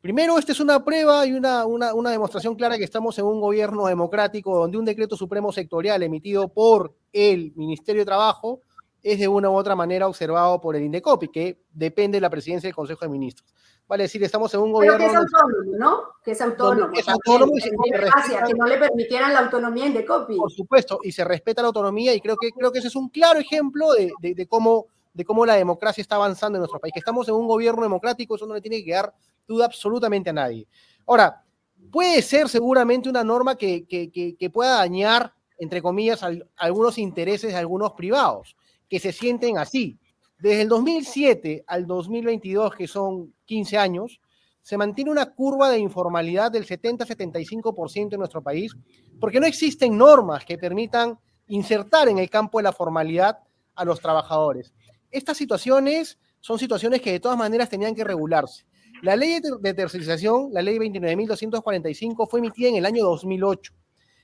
[0.00, 3.38] Primero, esta es una prueba y una, una, una, demostración clara que estamos en un
[3.38, 8.62] gobierno democrático donde un decreto supremo sectorial emitido por el Ministerio de Trabajo
[9.02, 12.66] es de una u otra manera observado por el INDECOPI, que depende de la presidencia
[12.66, 13.54] del Consejo de Ministros.
[13.86, 14.98] Vale decir, estamos en un gobierno...
[14.98, 16.02] Pero que es autónomo, ¿no?
[16.24, 16.92] Que es autónomo.
[16.94, 20.36] Es autónomo y se respeta, que no le permitieran la autonomía INDECOPI.
[20.36, 23.10] Por supuesto, y se respeta la autonomía y creo que, creo que ese es un
[23.10, 26.92] claro ejemplo de, de, de cómo de cómo la democracia está avanzando en nuestro país,
[26.92, 29.12] que estamos en un gobierno democrático, eso no le tiene que quedar
[29.46, 30.66] duda absolutamente a nadie.
[31.06, 31.42] Ahora,
[31.90, 37.52] puede ser seguramente una norma que, que, que, pueda dañar, entre comillas, al, algunos intereses
[37.52, 38.56] de algunos privados,
[38.88, 39.98] que se sienten así.
[40.38, 44.20] Desde el 2007 al 2022, que son 15 años,
[44.62, 48.76] se mantiene una curva de informalidad del 70-75% en nuestro país,
[49.18, 51.18] porque no existen normas que permitan
[51.48, 53.38] insertar en el campo de la formalidad
[53.74, 54.72] a los trabajadores.
[55.10, 58.64] Estas situaciones son situaciones que de todas maneras tenían que regularse.
[59.02, 63.72] La ley de tercerización, la ley 29.245, fue emitida en el año 2008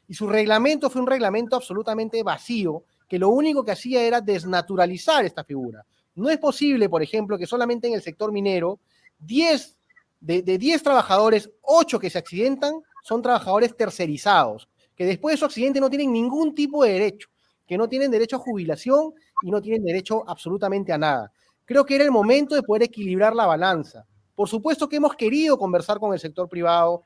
[0.08, 5.24] y su reglamento fue un reglamento absolutamente vacío que lo único que hacía era desnaturalizar
[5.24, 5.84] esta figura.
[6.14, 8.80] No es posible, por ejemplo, que solamente en el sector minero,
[9.18, 9.78] 10
[10.20, 15.44] de, de 10 trabajadores, 8 que se accidentan son trabajadores tercerizados, que después de su
[15.44, 17.28] accidente no tienen ningún tipo de derecho,
[17.66, 21.32] que no tienen derecho a jubilación y no tienen derecho absolutamente a nada.
[21.64, 24.06] Creo que era el momento de poder equilibrar la balanza.
[24.34, 27.04] Por supuesto que hemos querido conversar con el sector privado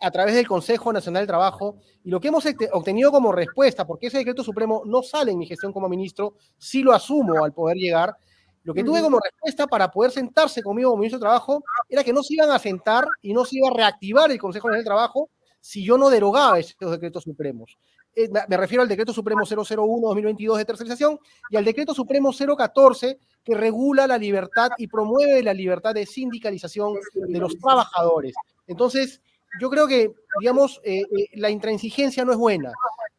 [0.00, 4.08] a través del Consejo Nacional del Trabajo y lo que hemos obtenido como respuesta, porque
[4.08, 7.76] ese decreto supremo no sale en mi gestión como ministro, sí lo asumo al poder
[7.76, 8.16] llegar,
[8.64, 12.12] lo que tuve como respuesta para poder sentarse conmigo como ministro de Trabajo era que
[12.12, 14.86] no se iban a sentar y no se iba a reactivar el Consejo Nacional del
[14.86, 17.76] Trabajo si yo no derogaba esos decretos supremos.
[18.14, 23.54] Eh, me refiero al decreto supremo 001-2022 de tercerización y al decreto supremo 014 que
[23.54, 28.34] regula la libertad y promueve la libertad de sindicalización de los trabajadores.
[28.66, 29.20] Entonces,
[29.60, 32.72] yo creo que, digamos, eh, eh, la intransigencia no es buena.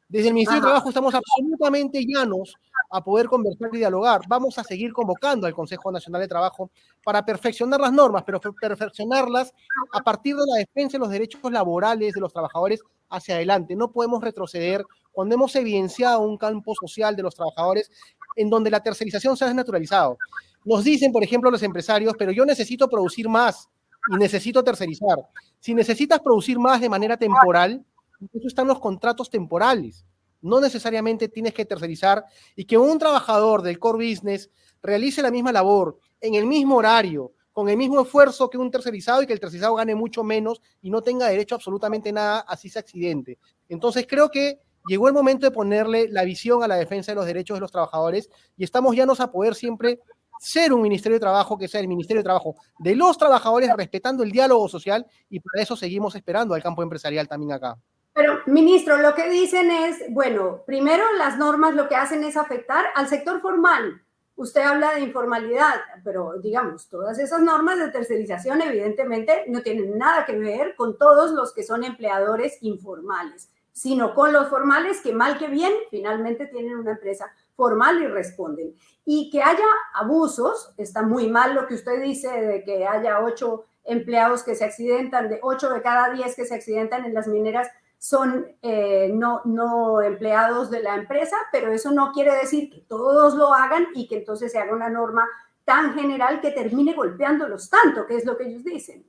[0.07, 2.55] Desde el Ministerio de Trabajo estamos absolutamente llanos
[2.91, 4.21] a poder conversar y dialogar.
[4.27, 6.69] Vamos a seguir convocando al Consejo Nacional de Trabajo
[7.03, 9.51] para perfeccionar las normas, pero perfeccionarlas
[9.91, 13.75] a partir de la defensa de los derechos laborales de los trabajadores hacia adelante.
[13.75, 17.89] No podemos retroceder cuando hemos evidenciado un campo social de los trabajadores
[18.35, 20.17] en donde la tercerización se ha desnaturalizado.
[20.65, 23.69] Nos dicen, por ejemplo, los empresarios, pero yo necesito producir más
[24.11, 25.17] y necesito tercerizar.
[25.59, 27.85] Si necesitas producir más de manera temporal,
[28.33, 30.05] eso están los contratos temporales.
[30.41, 34.49] No necesariamente tienes que tercerizar y que un trabajador del core business
[34.81, 39.21] realice la misma labor en el mismo horario, con el mismo esfuerzo que un tercerizado
[39.21, 42.79] y que el tercerizado gane mucho menos y no tenga derecho absolutamente nada, así se
[42.79, 43.37] accidente.
[43.69, 47.25] Entonces creo que llegó el momento de ponerle la visión a la defensa de los
[47.25, 49.99] derechos de los trabajadores y estamos llanos a poder siempre
[50.39, 54.23] ser un Ministerio de Trabajo que sea el Ministerio de Trabajo de los trabajadores, respetando
[54.23, 57.77] el diálogo social y por eso seguimos esperando al campo empresarial también acá.
[58.13, 62.85] Pero, ministro, lo que dicen es, bueno, primero las normas lo que hacen es afectar
[62.95, 64.03] al sector formal.
[64.35, 70.25] Usted habla de informalidad, pero digamos, todas esas normas de tercerización evidentemente no tienen nada
[70.25, 75.37] que ver con todos los que son empleadores informales, sino con los formales que mal
[75.37, 78.75] que bien finalmente tienen una empresa formal y responden.
[79.05, 83.65] Y que haya abusos, está muy mal lo que usted dice de que haya ocho
[83.83, 87.67] empleados que se accidentan, de ocho de cada diez que se accidentan en las mineras
[88.03, 93.33] son eh, no, no empleados de la empresa, pero eso no quiere decir que todos
[93.33, 95.25] lo hagan y que entonces se haga una norma
[95.63, 99.07] tan general que termine golpeándolos tanto, que es lo que ellos dicen.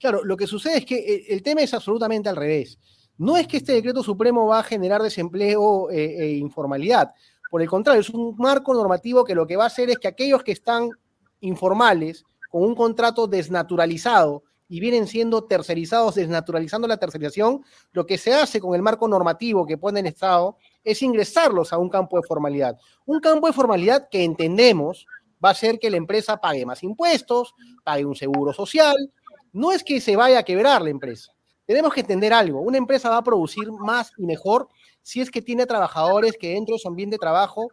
[0.00, 2.76] Claro, lo que sucede es que eh, el tema es absolutamente al revés.
[3.18, 7.14] No es que este decreto supremo va a generar desempleo eh, e informalidad.
[7.52, 10.08] Por el contrario, es un marco normativo que lo que va a hacer es que
[10.08, 10.90] aquellos que están
[11.38, 18.34] informales, con un contrato desnaturalizado, y vienen siendo tercerizados, desnaturalizando la tercerización, lo que se
[18.34, 22.26] hace con el marco normativo que pone el Estado es ingresarlos a un campo de
[22.26, 22.76] formalidad.
[23.04, 25.06] Un campo de formalidad que entendemos
[25.44, 28.96] va a hacer que la empresa pague más impuestos, pague un seguro social.
[29.52, 31.32] No es que se vaya a quebrar la empresa.
[31.64, 32.60] Tenemos que entender algo.
[32.60, 34.68] Una empresa va a producir más y mejor
[35.02, 37.68] si es que tiene trabajadores que dentro de su ambiente de trabajo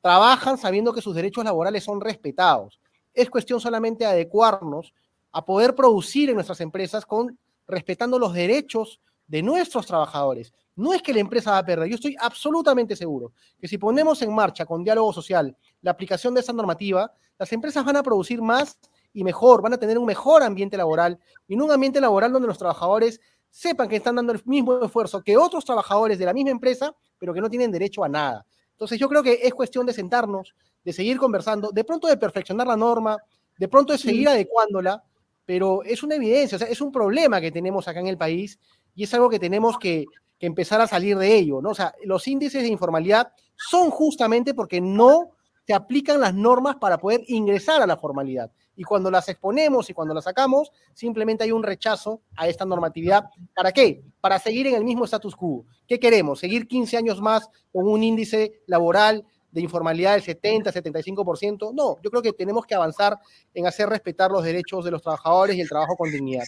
[0.00, 2.80] trabajan sabiendo que sus derechos laborales son respetados.
[3.14, 4.94] Es cuestión solamente de adecuarnos
[5.32, 10.52] a poder producir en nuestras empresas con respetando los derechos de nuestros trabajadores.
[10.74, 14.22] No es que la empresa va a perder, yo estoy absolutamente seguro que si ponemos
[14.22, 18.40] en marcha con diálogo social la aplicación de esa normativa, las empresas van a producir
[18.40, 18.78] más
[19.12, 22.48] y mejor, van a tener un mejor ambiente laboral y en un ambiente laboral donde
[22.48, 26.50] los trabajadores sepan que están dando el mismo esfuerzo que otros trabajadores de la misma
[26.50, 28.46] empresa, pero que no tienen derecho a nada.
[28.72, 32.66] Entonces yo creo que es cuestión de sentarnos, de seguir conversando, de pronto de perfeccionar
[32.66, 33.18] la norma,
[33.58, 35.02] de pronto de seguir adecuándola,
[35.48, 38.58] pero es una evidencia, o sea, es un problema que tenemos acá en el país
[38.94, 40.04] y es algo que tenemos que,
[40.40, 41.70] empezar a salir de ello, ¿no?
[41.70, 45.30] O sea, los índices de informalidad son justamente porque no
[45.66, 48.52] se aplican las normas para poder ingresar a la formalidad.
[48.76, 53.24] Y cuando las exponemos y cuando las sacamos, simplemente hay un rechazo a esta normatividad.
[53.56, 54.04] ¿Para qué?
[54.20, 55.64] Para seguir en el mismo status quo.
[55.88, 56.40] ¿Qué queremos?
[56.40, 61.72] ¿Seguir 15 años más con un índice laboral de informalidad del 70, 75%.
[61.74, 63.18] No, yo creo que tenemos que avanzar
[63.54, 66.44] en hacer respetar los derechos de los trabajadores y el trabajo con dignidad.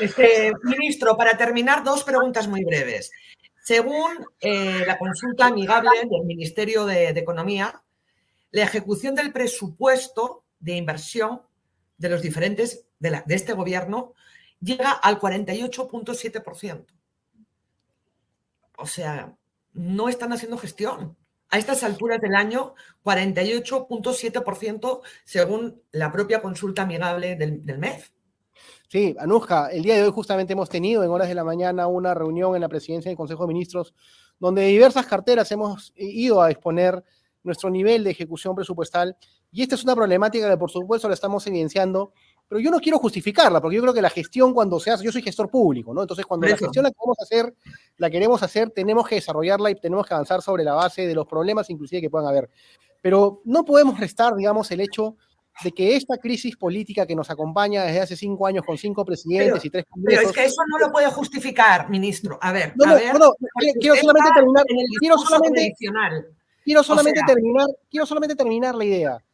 [0.00, 3.10] Este, ministro, para terminar, dos preguntas muy breves.
[3.62, 7.82] Según eh, la consulta amigable del Ministerio de, Economía,
[8.50, 11.42] la ejecución del presupuesto de inversión
[11.96, 14.12] de los diferentes de, de este gobierno
[14.60, 16.86] llega al 48.7%.
[18.76, 19.34] O sea,
[19.72, 21.16] no están haciendo gestión
[21.54, 22.74] a estas alturas del año
[23.04, 27.80] 48.7% según la propia consulta amigable del, del.
[28.88, 32.12] Sí, Anuja, el día de hoy justamente hemos tenido en horas de la mañana una
[32.12, 33.94] reunión en la presidencia del Consejo de Ministros
[34.40, 37.04] donde de diversas carteras hemos ido a exponer
[37.44, 39.16] nuestro nivel de ejecución presupuestal
[39.52, 42.14] y esta es una problemática que por supuesto la estamos evidenciando
[42.48, 45.12] pero yo no quiero justificarla, porque yo creo que la gestión cuando se hace, yo
[45.12, 46.02] soy gestor público, ¿no?
[46.02, 47.54] Entonces, cuando la gestión la queremos hacer,
[47.96, 51.26] la queremos hacer, tenemos que desarrollarla y tenemos que avanzar sobre la base de los
[51.26, 52.50] problemas inclusive que puedan haber.
[53.00, 55.16] Pero no podemos restar, digamos, el hecho
[55.62, 59.64] de que esta crisis política que nos acompaña desde hace cinco años con cinco presidentes
[59.64, 60.22] y tres congresos...
[60.22, 62.38] Pero es que eso no lo puede justificar, ministro.
[62.42, 63.32] A ver, no, a ver, no,
[63.80, 64.64] quiero solamente terminar,
[64.98, 65.74] quiero solamente,
[66.64, 69.24] quiero solamente terminar, quiero solamente terminar la idea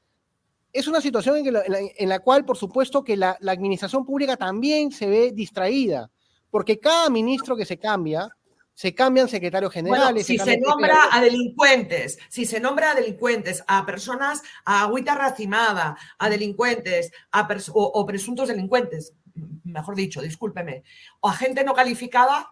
[0.73, 5.33] es una situación en, la, cual, por supuesto, que la, administración pública también se ve
[5.33, 6.11] distraída,
[6.51, 8.29] porque cada ministro que se cambia,
[8.75, 10.27] se cambian secretarios generales.
[10.27, 15.97] si se, nombra a delincuentes, si se nombra a delincuentes, a personas, a agüita racimada,
[16.19, 19.15] a delincuentes, a o, presuntos delincuentes,
[19.65, 20.85] mejor dicho, discúlpeme,
[21.21, 22.49] o a gente no calificada,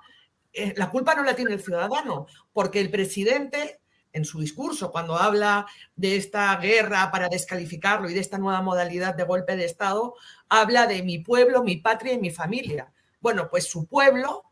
[0.52, 3.80] eh, la culpa no la tiene el ciudadano, porque el presidente
[4.18, 5.66] en su discurso, cuando habla
[5.96, 10.14] de esta guerra para descalificarlo y de esta nueva modalidad de golpe de Estado,
[10.48, 12.92] habla de mi pueblo, mi patria y mi familia.
[13.20, 14.44] Bueno, pues su pueblo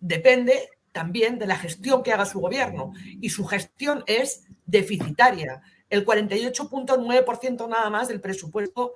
[0.00, 5.62] depende también de la gestión que haga su gobierno y su gestión es deficitaria.
[5.88, 8.94] El 48.9% nada más del presupuesto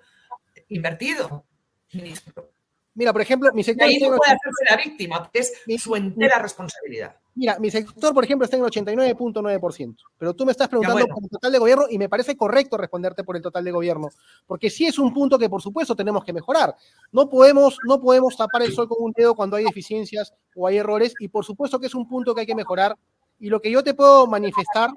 [0.69, 1.45] invertido,
[1.93, 2.51] ministro.
[2.95, 3.87] Mira, por ejemplo, mi sector...
[3.87, 7.20] ahí no puede hacerse la víctima, es su entera responsabilidad.
[7.35, 11.23] Mira, mi sector, por ejemplo, está en el 89.9%, pero tú me estás preguntando por
[11.23, 14.09] el total de gobierno y me parece correcto responderte por el total de gobierno,
[14.47, 16.75] porque sí es un punto que por supuesto tenemos que mejorar.
[17.13, 20.79] No podemos, no podemos tapar el sol con un dedo cuando hay deficiencias o hay
[20.79, 22.97] errores y por supuesto que es un punto que hay que mejorar
[23.39, 24.91] y lo que yo te puedo manifestar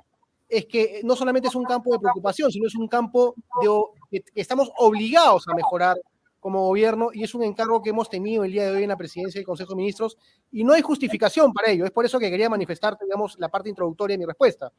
[0.50, 3.36] es que no solamente es un campo de preocupación, sino es un campo
[4.12, 5.98] de que estamos obligados a mejorar
[6.44, 8.98] como gobierno y es un encargo que hemos tenido el día de hoy en la
[8.98, 10.18] presidencia del Consejo de Ministros
[10.52, 11.86] y no hay justificación para ello.
[11.86, 14.74] Es por eso que quería manifestar, digamos, la parte introductoria de mi respuesta.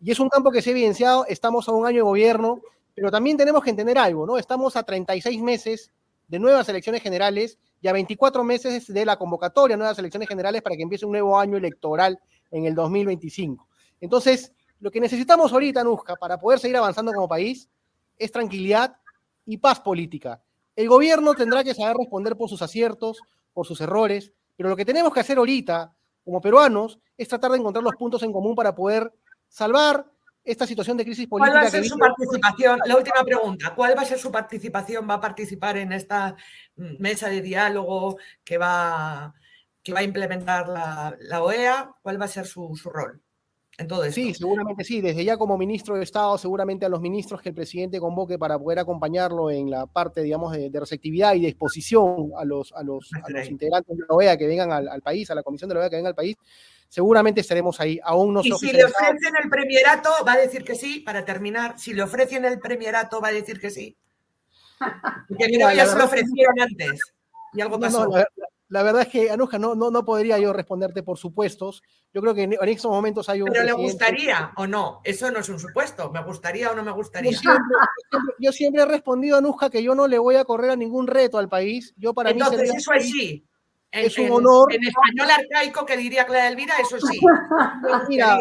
[0.00, 2.60] Y es un campo que se ha evidenciado, estamos a un año de gobierno,
[2.94, 4.38] pero también tenemos que entender algo, ¿no?
[4.38, 5.90] Estamos a 36 meses
[6.28, 10.62] de nuevas elecciones generales y a 24 meses de la convocatoria a nuevas elecciones generales
[10.62, 12.20] para que empiece un nuevo año electoral
[12.52, 13.66] en el 2025.
[14.00, 17.68] Entonces, lo que necesitamos ahorita, Nusca, para poder seguir avanzando como país,
[18.16, 18.96] es tranquilidad
[19.44, 20.40] y paz política
[20.80, 23.20] el gobierno tendrá que saber responder por sus aciertos,
[23.52, 27.58] por sus errores, pero lo que tenemos que hacer ahorita, como peruanos, es tratar de
[27.58, 29.12] encontrar los puntos en común para poder
[29.46, 30.10] salvar
[30.42, 31.52] esta situación de crisis política.
[31.52, 32.80] ¿Cuál va a ser su participación?
[32.86, 35.06] La última pregunta, ¿cuál va a ser su participación?
[35.06, 36.34] ¿Va a participar en esta
[36.76, 39.34] mesa de diálogo que va,
[39.82, 41.94] que va a implementar la, OEA?
[42.00, 43.20] ¿Cuál va a ser su rol?
[44.10, 45.00] Sí, seguramente sí.
[45.00, 48.58] Desde ya como ministro de Estado, seguramente a los ministros que el presidente convoque para
[48.58, 53.10] poder acompañarlo en la parte, digamos, de, receptividad y de exposición a los, a los,
[53.48, 55.96] integrantes de la OEA que vengan al, país, a la comisión de la OEA que
[55.96, 56.36] venga al país,
[56.88, 57.98] seguramente estaremos ahí.
[58.02, 61.78] Aún no Y si le ofrecen el premierato, va a decir que sí, para terminar.
[61.78, 63.96] Si le ofrecen el premierato, va a decir que sí.
[65.28, 67.00] Porque mira, ya se lo ofrecieron antes
[67.52, 68.26] y algo pasó la
[68.84, 71.82] verdad es que, Anuja, no, no, no podría yo responderte por supuestos.
[72.14, 73.50] Yo creo que en, estos momentos hay un.
[73.50, 75.00] Pero le gustaría o no.
[75.02, 76.08] Eso no es un supuesto.
[76.12, 77.32] ¿Me gustaría o no me gustaría?
[78.38, 81.38] Yo siempre, he respondido, Anuja, que yo no le voy a correr a ningún reto
[81.38, 81.92] al país.
[81.96, 83.44] Yo para Entonces, eso es sí.
[83.90, 84.72] es un honor.
[84.72, 87.18] En español arcaico que diría Clara Elvira, eso sí.
[88.08, 88.38] mira,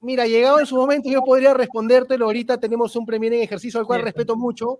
[0.00, 2.26] mira, llegado en su momento, yo podría respondértelo.
[2.26, 4.78] Ahorita tenemos un premier en ejercicio al cual respeto mucho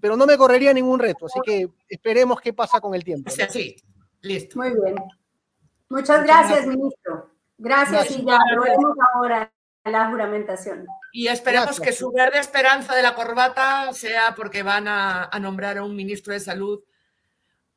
[0.00, 3.30] pero no me correría ningún reto, así que esperemos qué pasa con el tiempo.
[3.50, 3.76] Sí,
[4.20, 4.58] listo.
[4.58, 4.96] Muy bien.
[5.88, 7.30] Muchas gracias, ministro.
[7.56, 9.52] Gracias, y ya lo vemos ahora
[9.84, 10.86] a la juramentación.
[11.12, 15.84] Y esperemos que su verde esperanza de la corbata sea porque van a, nombrar a
[15.84, 16.82] un ministro de salud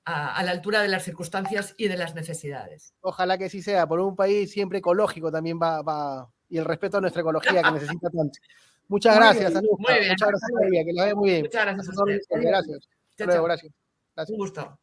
[0.05, 2.93] a, la altura de las circunstancias y de las necesidades.
[3.01, 6.97] Ojalá que sí sea, por un país siempre ecológico también va, va y el respeto
[6.97, 8.39] a nuestra ecología que necesita tanto.
[8.89, 10.09] Muchas gracias, Muy bien.
[10.09, 11.41] Muchas gracias, María, que la vea muy bien.
[11.43, 11.95] Muchas gracias.
[12.29, 12.89] Gracias.
[13.09, 13.73] Hasta gracias.
[14.15, 14.29] gracias.
[14.29, 14.79] Un gusto.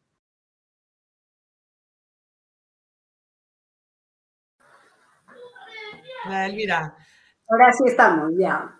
[6.29, 6.95] La Elvira.
[7.47, 8.79] Ahora sí estamos, ya.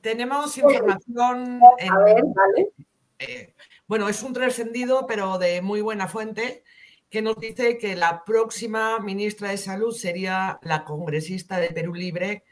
[0.00, 1.60] Tenemos información.
[1.62, 2.72] A ver, vale.
[3.18, 3.54] Eh,
[3.86, 6.64] bueno, es un trascendido, pero de muy buena fuente,
[7.10, 12.44] que nos dice que la próxima ministra de Salud sería la congresista de Perú Libre,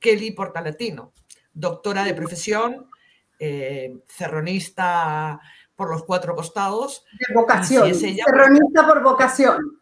[0.00, 1.12] Kelly Portalatino
[1.52, 2.90] doctora de profesión,
[3.38, 5.40] eh, cerronista
[5.74, 7.04] por los cuatro costados.
[7.26, 9.80] De vocación, cerronista por vocación.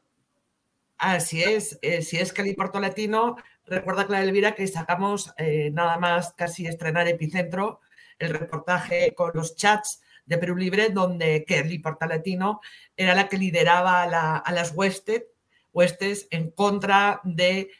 [0.98, 6.32] Así es, eh, si es Kelly Latino, recuerda Clara Elvira que sacamos eh, nada más
[6.32, 7.80] casi estrenar Epicentro,
[8.18, 12.60] el reportaje con los chats de Perú Libre, donde Kelly Latino
[12.96, 15.24] era la que lideraba a, las huestes,
[15.72, 17.70] huestes en contra de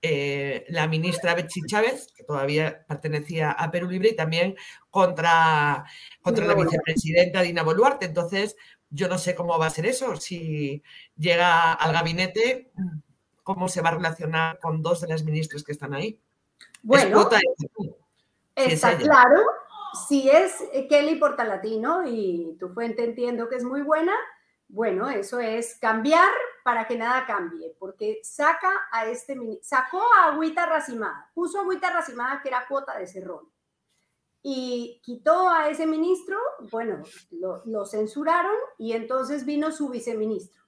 [0.00, 4.54] eh, la ministra Betsy Chávez, que todavía pertenecía a Perú Libre, y también
[4.90, 5.84] contra,
[6.22, 8.06] contra la vicepresidenta Dina Boluarte.
[8.06, 8.56] Entonces,
[8.90, 10.16] yo no sé cómo va a ser eso.
[10.16, 10.82] Si
[11.16, 12.70] llega al gabinete,
[13.42, 16.20] ¿cómo se va a relacionar con dos de las ministras que están ahí?
[16.82, 17.28] Bueno,
[18.54, 19.42] está claro.
[20.06, 20.52] Si es
[20.88, 24.12] Kelly Portalatino y tu fuente entiendo que es muy buena,
[24.68, 26.28] bueno, eso es cambiar
[26.68, 32.42] para que nada cambie, porque saca a este, sacó a Agüita Racimada, puso Agüita Racimada
[32.42, 33.50] que era cuota de Cerrón,
[34.42, 36.36] y quitó a ese ministro,
[36.70, 40.62] bueno, lo, censuraron y entonces vino su viceministro.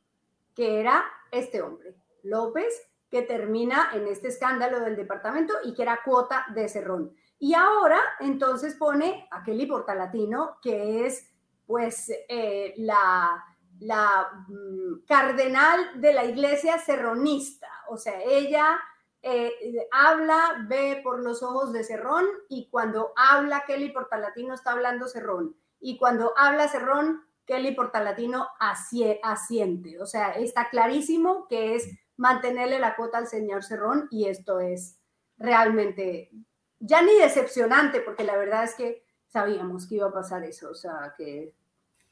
[0.55, 6.01] que era este hombre, López, que termina en este escándalo del departamento y que era
[6.03, 7.15] cuota de Cerrón.
[7.39, 11.29] Y ahora entonces pone a Kelly Portalatino, que es
[11.67, 13.50] pues eh, la,
[13.81, 17.69] la mm, cardenal de la iglesia serronista.
[17.89, 18.81] O sea, ella
[19.23, 19.53] eh,
[19.91, 25.57] habla, ve por los ojos de Cerrón y cuando habla Kelly Portalatino está hablando Cerrón.
[25.81, 30.01] Y cuando habla Cerrón, Kelly Portalatino asiente.
[30.01, 34.99] O sea, está clarísimo que es mantenerle la cuota al señor Cerrón y esto es
[35.37, 36.31] realmente
[36.79, 40.75] ya ni decepcionante, porque la verdad es que sabíamos que iba a pasar eso, o
[40.75, 41.55] sea, que,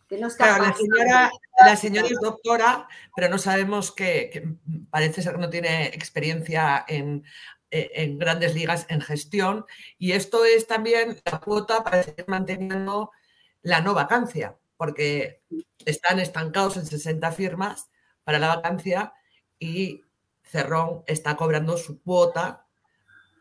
[0.08, 1.30] que no está la, señora,
[1.64, 4.56] la señora es doctora, pero no sabemos que,
[4.90, 7.24] parece ser que no tiene experiencia en,
[7.70, 9.66] en grandes ligas en gestión
[9.98, 13.10] y esto es también la cuota para seguir manteniendo
[13.62, 15.42] la no vacancia, porque
[15.84, 17.90] están estancados en 60 firmas
[18.24, 19.12] para la vacancia
[19.58, 20.04] y
[20.42, 22.66] Cerrón está cobrando su cuota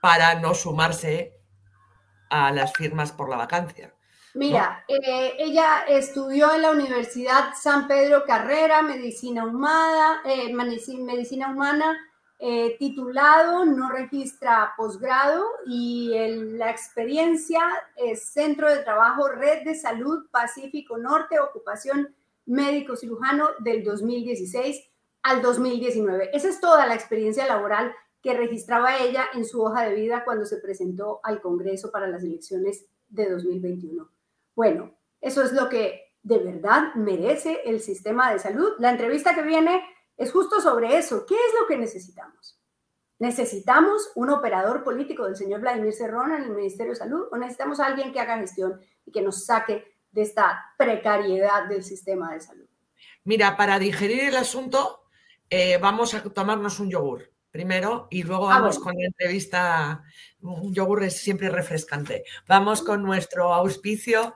[0.01, 1.39] para no sumarse
[2.29, 3.93] a las firmas por la vacancia.
[4.37, 11.97] Mira, eh, ella estudió en la Universidad San Pedro Carrera, Medicina Humana, eh, medicina, humana
[12.37, 16.11] eh, titulado, no registra posgrado y
[16.55, 17.61] la experiencia
[17.95, 22.13] es Centro de Trabajo Red de Salud Pacífico Norte, ocupación
[22.45, 24.87] médico cirujano del 2016
[25.23, 26.29] al 2019.
[26.31, 30.45] Esa es toda la experiencia laboral que registraba ella en su hoja de vida cuando
[30.45, 34.16] se presentó al Congreso para las elecciones de 2021.
[34.57, 38.71] Bueno, eso es lo que de verdad merece el sistema de salud.
[38.79, 39.83] La entrevista que viene
[40.17, 41.27] es justo sobre eso.
[41.27, 42.59] ¿Qué es lo que necesitamos?
[43.19, 47.79] ¿Necesitamos un operador político del señor Vladimir Cerrón en el Ministerio de Salud o necesitamos
[47.79, 52.41] a alguien que haga gestión y que nos saque de esta precariedad del sistema de
[52.41, 52.67] salud?
[53.25, 55.03] Mira, para digerir el asunto,
[55.51, 60.03] eh, vamos a tomarnos un yogur primero y luego ah, vamos con la entrevista.
[60.41, 62.23] Un yogur es siempre refrescante.
[62.47, 64.35] Vamos con nuestro auspicio,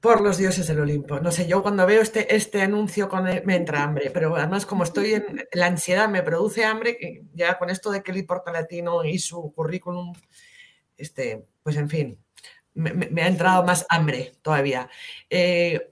[0.00, 1.20] Por los dioses del Olimpo.
[1.20, 4.84] No sé, yo cuando veo este, este anuncio con me entra hambre, pero además como
[4.84, 9.52] estoy en la ansiedad me produce hambre, ya con esto de Kelly Portalatino y su
[9.52, 10.14] currículum,
[10.96, 12.18] este, pues en fin,
[12.74, 14.88] me, ha entrado más hambre todavía.
[15.28, 15.90] Eh,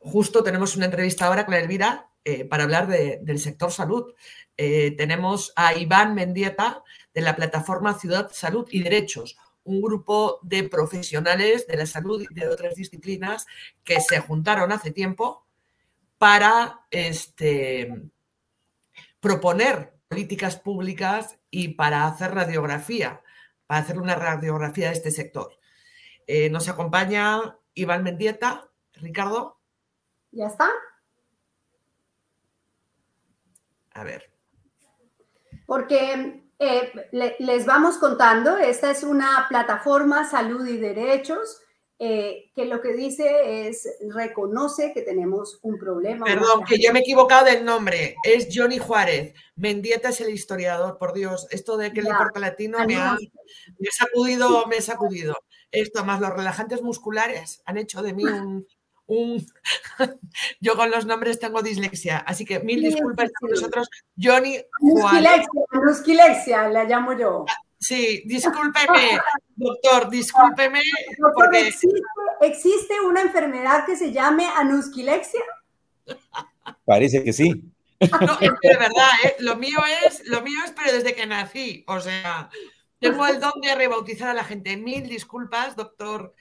[0.00, 4.14] justo tenemos una entrevista ahora con Elvira eh, para hablar del sector salud.
[4.56, 6.82] Eh, tenemos a Iván Mendieta
[7.14, 9.36] de la plataforma Ciudad, Salud y Derechos,
[9.66, 13.46] un grupo de profesionales de la salud y de otras disciplinas
[13.84, 15.46] que se juntaron hace tiempo
[16.18, 18.10] para este,
[19.20, 23.22] proponer políticas públicas y para hacer radiografía,
[23.66, 25.58] para hacer una radiografía de este sector.
[26.26, 28.70] Eh, nos acompaña Iván Mendieta.
[28.94, 29.58] Ricardo.
[30.32, 30.70] ¿Ya está?
[33.92, 34.30] A ver.
[35.66, 36.92] Porque eh,
[37.38, 41.60] les vamos contando, esta es una plataforma salud y derechos
[41.98, 46.26] eh, que lo que dice es reconoce que tenemos un problema.
[46.26, 48.16] Perdón, que yo me he equivocado del nombre.
[48.22, 49.32] Es Johnny Juárez.
[49.54, 51.46] Mendieta es el historiador, por Dios.
[51.50, 53.16] Esto de que le importa latino me ha,
[53.78, 55.36] me ha, sacudido, me ha sacudido.
[55.70, 58.66] Esto más los relajantes musculares han hecho de mí un,
[60.60, 63.88] Yo con los nombres tengo dislexia, así que mil disculpas a vosotros.
[64.20, 64.58] Johnny
[65.72, 67.44] Nuskilexia, la llamo yo.
[67.78, 69.18] Sí, discúlpeme,
[69.54, 70.80] doctor, discúlpeme.
[71.34, 71.72] porque...
[72.40, 75.42] ¿Existe, una enfermedad que se llame anuskilexia?
[76.84, 77.62] Parece que sí.
[78.00, 79.36] No, es de verdad, ¿eh?
[79.38, 82.50] lo mío es, lo mío es, pero desde que nací, o sea,
[82.98, 84.76] tengo el don de rebautizar a la gente.
[84.76, 86.34] Mil disculpas, doctor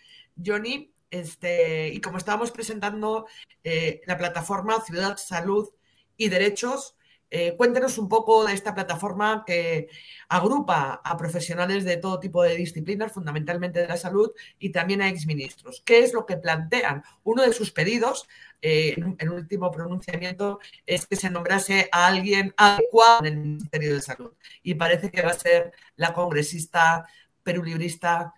[0.43, 3.26] Johnny, este, y como estábamos presentando
[3.63, 5.70] eh, la plataforma Ciudad, Salud
[6.18, 6.95] y Derechos,
[7.32, 9.88] eh, cuéntenos un poco de esta plataforma que
[10.28, 15.09] agrupa a profesionales de todo tipo de disciplinas, fundamentalmente de la salud, y también a
[15.09, 15.82] exministros.
[15.86, 17.03] ¿Qué es lo que plantean?
[17.24, 18.28] Uno de sus pedidos,
[18.61, 23.95] eh, en el último pronunciamiento, es que se nombrase a alguien adecuado en el Ministerio
[23.95, 24.34] de Salud.
[24.63, 27.07] Y parece que va a ser la congresista
[27.43, 28.34] perulibrista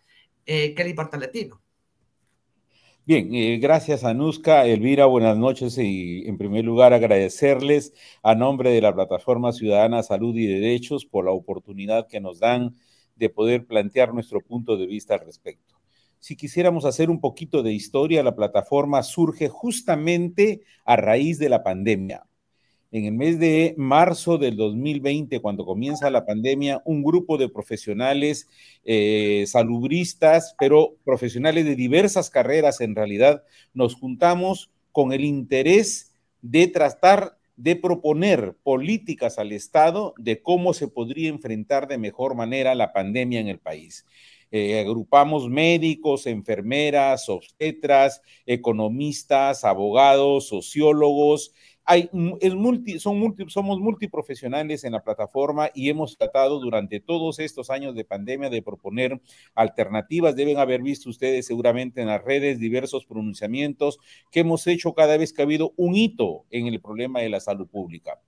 [0.46, 1.67] Kelly Portaletino.
[3.08, 5.78] Bien, eh, gracias Anuska, Elvira, buenas noches.
[5.78, 11.24] Y en primer lugar agradecerles a nombre de la Plataforma Ciudadana Salud y Derechos por
[11.24, 12.76] la oportunidad que nos dan
[13.16, 15.80] de poder plantear nuestro punto de vista al respecto.
[16.20, 21.64] Si quisiéramos hacer un poquito de historia, la plataforma surge justamente a raíz de la
[21.64, 22.27] pandemia
[22.92, 28.48] en el mes de marzo del 2020, cuando comienza la pandemia, un grupo de profesionales
[28.86, 36.68] eh, salubristas, pero profesionales de diversas carreras en realidad, nos juntamos con el interés de
[36.68, 42.94] tratar de proponer políticas al Estado de cómo se podría enfrentar de mejor manera la
[42.94, 44.06] pandemia en el país.
[44.50, 51.54] Eh, agrupamos médicos, enfermeras, obstetras, economistas, abogados, sociólogos,
[51.90, 57.70] hay, multi, son multi, somos multiprofesionales en la plataforma y hemos tratado durante todos estos
[57.70, 59.22] años de pandemia de proponer
[59.56, 60.36] alternativas.
[60.36, 64.00] Deben haber visto ustedes seguramente en las redes diversos pronunciamientos
[64.32, 67.40] que hemos hecho cada vez que ha habido un hito en el problema de la
[67.40, 68.20] salud pública.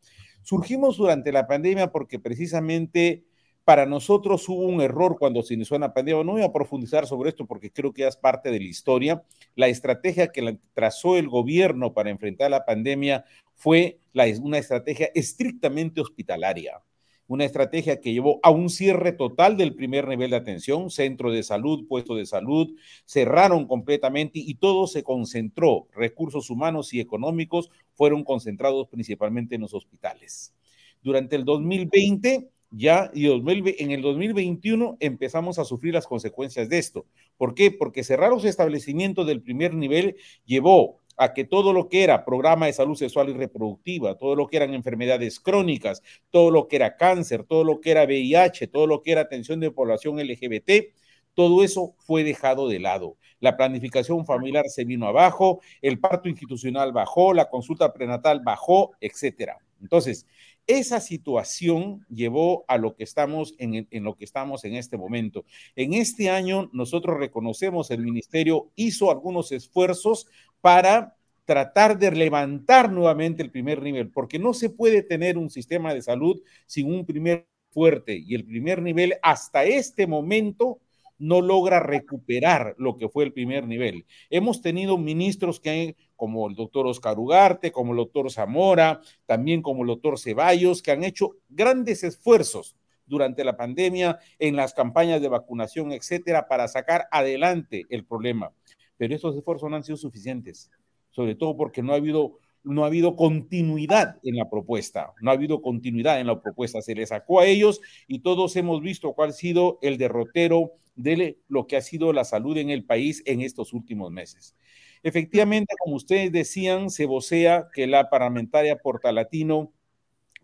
[0.41, 3.26] Surgimos durante la pandemia porque precisamente
[3.70, 6.24] para nosotros hubo un error cuando se inició la pandemia.
[6.24, 9.24] No voy a profundizar sobre esto porque creo que es parte de la historia.
[9.55, 13.99] La estrategia que trazó el gobierno para enfrentar la pandemia fue
[14.41, 16.82] una estrategia estrictamente hospitalaria.
[17.28, 21.43] Una estrategia que llevó a un cierre total del primer nivel de atención, centro de
[21.43, 25.88] salud, puesto de salud, cerraron completamente y todo se concentró.
[25.93, 30.55] Recursos humanos y económicos fueron concentrados principalmente en los hospitales.
[31.03, 37.05] Durante el 2020 ya y en el 2021 empezamos a sufrir las consecuencias de esto.
[37.38, 37.72] ¿Por qué?
[37.72, 42.67] Porque cerrar los establecimientos del primer nivel llevó a que todo lo que era programa
[42.67, 46.95] de salud sexual y reproductiva, todo lo que eran enfermedades crónicas, todo lo que era
[46.95, 50.93] cáncer, todo lo que era VIH, todo lo que era atención de población LGBT,
[51.34, 53.17] todo eso fue dejado de lado.
[53.41, 59.57] La planificación familiar se vino abajo, el parto institucional bajó, la consulta prenatal bajó, etcétera.
[59.82, 60.26] Entonces,
[60.70, 65.43] esa situación llevó a lo que estamos en, lo que estamos en este momento.
[65.76, 70.28] En este año nosotros reconocemos el ministerio hizo algunos esfuerzos
[70.61, 71.15] para
[71.45, 76.03] tratar de levantar nuevamente el primer nivel, porque no se puede tener un sistema de
[76.03, 80.80] salud sin un primer fuerte y el primer nivel hasta este momento
[81.17, 84.05] no logra recuperar lo que fue el primer nivel.
[84.30, 89.84] Hemos tenido ministros que como el doctor Oscar Ugarte, como el doctor Zamora, también como
[89.84, 95.30] el doctor Ceballos, que han hecho grandes esfuerzos durante la pandemia en las campañas de
[95.30, 98.51] vacunación, etcétera, para sacar adelante el problema.
[98.97, 100.70] Pero estos esfuerzos no han sido suficientes,
[101.09, 105.34] sobre todo porque no ha habido no ha habido continuidad en la propuesta, no ha
[105.34, 109.30] habido continuidad en la propuesta, se le sacó a ellos y todos hemos visto cuál
[109.30, 113.39] ha sido el derrotero de lo que ha sido la salud en el país en
[113.39, 114.57] estos últimos meses.
[115.04, 119.72] Efectivamente, como ustedes decían, se vocea que la parlamentaria portalatino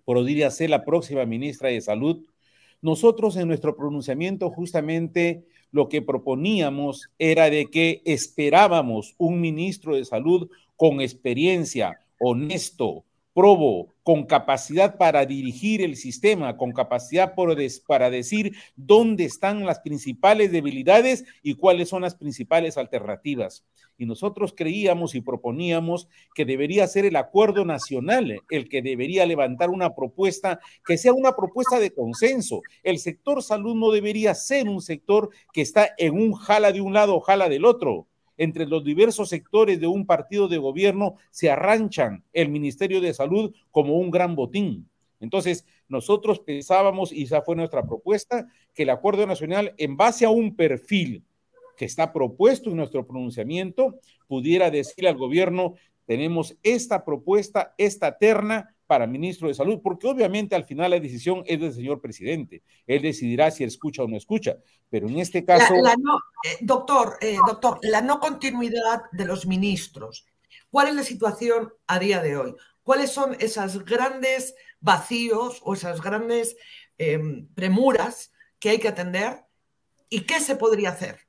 [0.06, 2.26] podría ser la próxima ministra de Salud.
[2.82, 10.06] Nosotros en nuestro pronunciamiento justamente lo que proponíamos era de que esperábamos un ministro de
[10.06, 13.04] salud con experiencia, honesto,
[13.36, 20.54] probo, con capacidad para dirigir el sistema, con capacidad para decir dónde están las principales
[20.54, 23.66] debilidades y cuáles son las principales alternativas.
[23.98, 29.70] Y nosotros creíamos y proponíamos que debería ser el acuerdo nacional el que debería levantar
[29.70, 32.62] una propuesta que sea una propuesta de consenso.
[32.84, 36.94] El sector salud no debería ser un sector que está en un jala de un
[36.94, 38.08] lado, jala del otro
[38.38, 43.54] entre los diversos sectores de un partido de gobierno se arranchan el Ministerio de Salud
[43.72, 44.90] como un gran botín.
[45.20, 50.30] Entonces, nosotros pensábamos, y esa fue nuestra propuesta, que el acuerdo nacional, en base a
[50.30, 51.24] un perfil
[51.78, 55.76] que está propuesto en nuestro pronunciamiento, pudiera decir al gobierno,
[56.06, 61.44] tenemos esta propuesta, esta terna, para ministro de Salud, porque obviamente al final la decisión
[61.46, 62.64] es del señor presidente.
[62.86, 64.58] Él decidirá si escucha o no escucha,
[64.90, 65.74] pero en este caso...
[65.76, 70.26] Eh, doctor, eh, doctor, la no continuidad de los ministros.
[70.70, 72.56] ¿Cuál es la situación a día de hoy?
[72.84, 76.56] ¿Cuáles son esas grandes vacíos o esas grandes
[76.98, 79.46] em, premuras que hay que atender
[80.10, 81.20] y qué se podría hacer?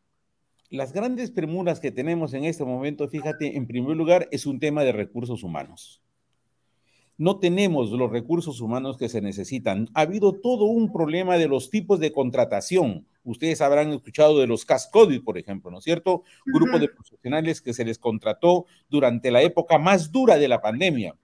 [0.69, 4.83] Las grandes premuras que tenemos en este momento, fíjate, en primer lugar, es un tema
[4.83, 6.03] de recursos humanos
[7.19, 9.89] no tenemos los recursos humanos que se necesitan.
[9.95, 13.07] Ha habido todo un problema de los tipos de contratación.
[13.25, 16.23] Ustedes habrán escuchado de los CASCODI, por ejemplo, ¿no es cierto?
[16.45, 21.17] Grupo de profesionales que se les contrató durante la época más dura de la pandemia.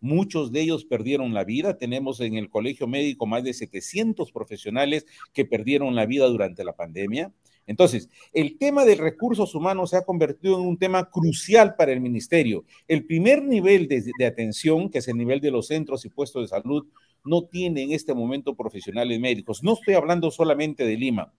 [0.00, 1.76] Muchos de ellos perdieron la vida.
[1.76, 6.72] Tenemos en el colegio médico más de 700 profesionales que perdieron la vida durante la
[6.72, 7.32] pandemia.
[7.66, 12.00] Entonces, el tema de recursos humanos se ha convertido en un tema crucial para el
[12.00, 12.64] ministerio.
[12.88, 16.48] El primer nivel de, atención, que es el nivel de los centros y puestos de
[16.48, 16.86] salud,
[17.24, 19.62] no tiene en este momento profesionales médicos.
[19.62, 21.32] No estoy hablando solamente de Lima.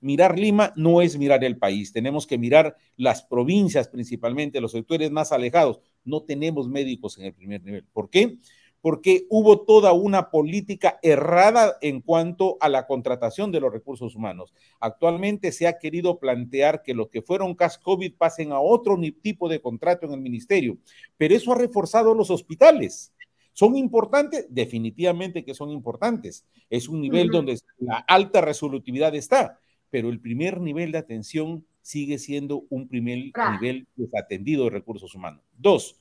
[0.00, 1.92] Mirar Lima no es mirar el país.
[1.92, 5.80] Tenemos que mirar las provincias principalmente, los sectores más alejados.
[6.04, 7.84] No tenemos médicos en el primer nivel.
[7.92, 8.38] ¿Por qué?
[8.82, 14.54] Hubo toda una política errada en cuanto a la contratación de los recursos humanos.
[14.80, 19.48] Actualmente se ha querido plantear que los que fueron CAS COVID pasen a otro tipo
[19.48, 20.78] de contrato en el ministerio,
[21.16, 23.12] pero eso ha reforzado los hospitales.
[23.52, 24.46] ¿Son importantes?
[24.48, 26.46] Definitivamente que son importantes.
[26.70, 27.32] Es un nivel uh -huh.
[27.32, 29.58] donde la alta resolutividad está,
[29.90, 33.52] pero el primer nivel de atención sigue siendo un primer ah.
[33.52, 35.42] nivel desatendido de recursos humanos.
[35.58, 36.00] Dos,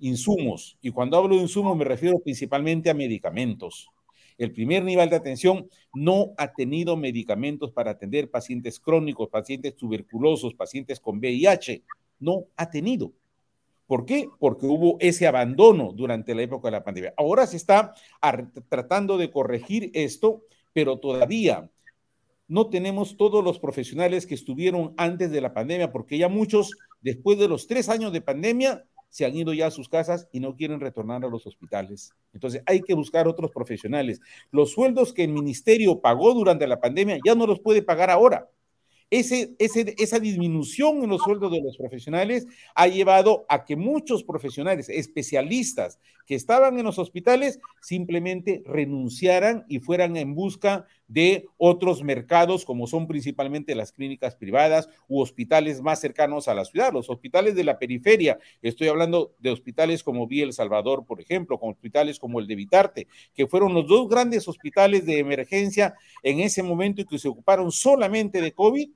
[0.00, 0.76] insumos.
[0.80, 3.88] Y cuando hablo de insumos me refiero principalmente a medicamentos.
[4.36, 10.54] El primer nivel de atención no ha tenido medicamentos para atender pacientes crónicos, pacientes tuberculosos,
[10.54, 11.82] pacientes con VIH.
[12.20, 13.12] No ha tenido.
[13.88, 14.28] ¿Por qué?
[14.38, 17.14] Porque hubo ese abandono durante la época de la pandemia.
[17.16, 17.94] Ahora se está
[18.68, 20.42] tratando de corregir esto,
[20.72, 21.68] pero todavía
[22.46, 27.38] no tenemos todos los profesionales que estuvieron antes de la pandemia, porque ya muchos, después
[27.38, 30.54] de los tres años de pandemia, se han ido ya a sus casas y no
[30.54, 32.12] quieren retornar a los hospitales.
[32.32, 34.20] Entonces hay que buscar otros profesionales.
[34.50, 38.48] Los sueldos que el ministerio pagó durante la pandemia ya no los puede pagar ahora.
[39.10, 44.22] Ese, ese, esa disminución en los sueldos de los profesionales ha llevado a que muchos
[44.22, 45.98] profesionales, especialistas
[46.28, 52.86] que estaban en los hospitales, simplemente renunciaran y fueran en busca de otros mercados, como
[52.86, 57.64] son principalmente las clínicas privadas u hospitales más cercanos a la ciudad, los hospitales de
[57.64, 58.38] la periferia.
[58.60, 62.56] Estoy hablando de hospitales como Vía El Salvador, por ejemplo, con hospitales como el de
[62.56, 67.28] Vitarte, que fueron los dos grandes hospitales de emergencia en ese momento y que se
[67.28, 68.90] ocuparon solamente de COVID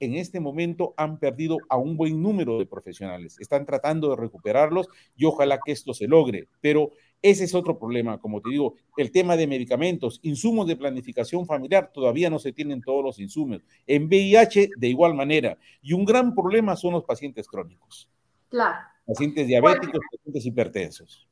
[0.00, 3.38] en este momento han perdido a un buen número de profesionales.
[3.40, 6.48] Están tratando de recuperarlos y ojalá que esto se logre.
[6.60, 11.46] Pero ese es otro problema, como te digo, el tema de medicamentos, insumos de planificación
[11.46, 13.62] familiar, todavía no se tienen todos los insumos.
[13.86, 15.58] En VIH, de igual manera.
[15.82, 18.08] Y un gran problema son los pacientes crónicos.
[18.48, 18.78] Claro.
[19.04, 20.08] Pacientes diabéticos, bueno.
[20.12, 21.28] pacientes hipertensos.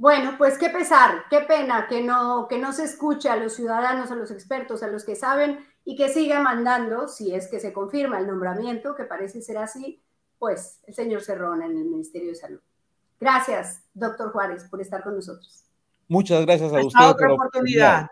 [0.00, 4.10] Bueno, pues qué pesar, qué pena que no, que no se escuche a los ciudadanos,
[4.10, 7.72] a los expertos, a los que saben y que siga mandando, si es que se
[7.72, 10.02] confirma el nombramiento, que parece ser así,
[10.38, 12.60] pues el señor Cerrón en el Ministerio de Salud.
[13.18, 15.64] Gracias, doctor Juárez, por estar con nosotros.
[16.08, 17.04] Muchas gracias a Hasta usted.
[17.06, 18.06] otra oportunidad.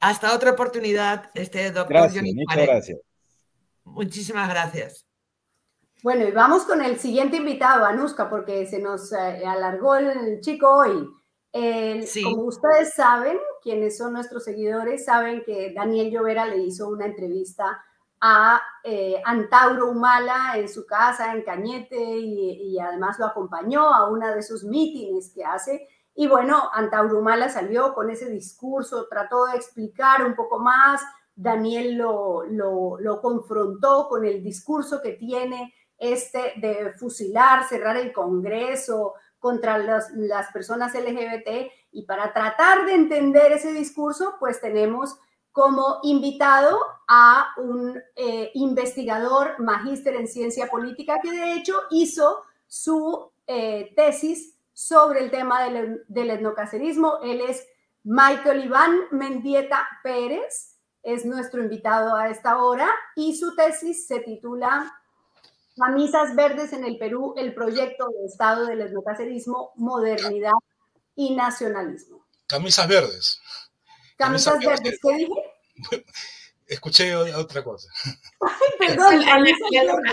[0.00, 2.68] Hasta otra oportunidad, este doctor Gracias, Johnny muchas Juárez.
[2.68, 3.00] gracias.
[3.84, 5.06] Muchísimas gracias.
[6.02, 10.68] Bueno, y vamos con el siguiente invitado, Anuska, porque se nos eh, alargó el chico
[10.68, 11.08] hoy.
[11.52, 12.22] El- Sí.
[12.24, 17.82] Como ustedes saben, quienes son nuestros seguidores, saben que Daniel Llovera le hizo una entrevista
[18.20, 24.08] a eh, Antauro Humala en su casa en Cañete y, y además lo acompañó a
[24.10, 25.88] una de sus mítines que hace.
[26.14, 31.00] Y bueno, Antauro Humala salió con ese discurso, trató de explicar un poco más.
[31.34, 39.14] Daniel lo, lo, confrontó con el discurso que tiene este de fusilar, cerrar el Congreso,
[39.38, 45.18] contra los- las personas LGBT y para tratar de entender ese discurso, pues tenemos
[45.52, 53.30] como invitado a un eh, investigador magíster en ciencia política que de hecho hizo su
[53.46, 57.18] eh, tesis sobre el tema del, del etnocacerismo.
[57.22, 57.66] Él es
[58.02, 64.90] Michael Iván Mendieta Pérez, es nuestro invitado a esta hora y su tesis se titula
[65.76, 70.52] Camisas Verdes en el Perú, el proyecto de Estado del etnocacerismo, modernidad
[71.14, 72.26] y nacionalismo.
[72.46, 73.40] Camisas verdes.
[74.16, 75.32] Camisas Camisas Verdes, ¿qué dije?
[76.66, 77.88] Escuché otra cosa.
[78.40, 79.22] Ay, perdón.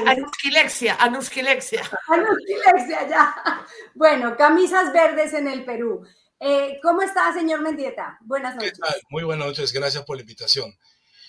[0.08, 1.90] Anusquilexia, anusquilexia.
[2.08, 3.66] Anusquilexia, ya.
[3.96, 6.06] Bueno, camisas verdes en el Perú.
[6.40, 8.18] Eh, ¿Cómo está, señor Mendieta?
[8.22, 8.80] Buenas ¿Qué noches.
[8.80, 9.02] tal?
[9.10, 10.74] Muy buenas noches, gracias por la invitación.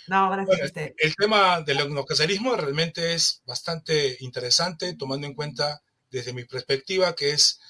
[0.08, 0.94] No, gracias Bueno, a usted.
[0.98, 7.30] el tema del etnocacerismo realmente es bastante interesante, tomando en cuenta desde mi perspectiva que
[7.30, 7.60] es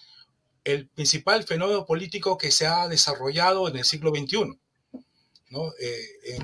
[0.64, 4.58] el principal fenómeno político que se ha desarrollado en el siglo XXI,
[5.50, 5.72] ¿no?
[5.80, 6.36] Eh,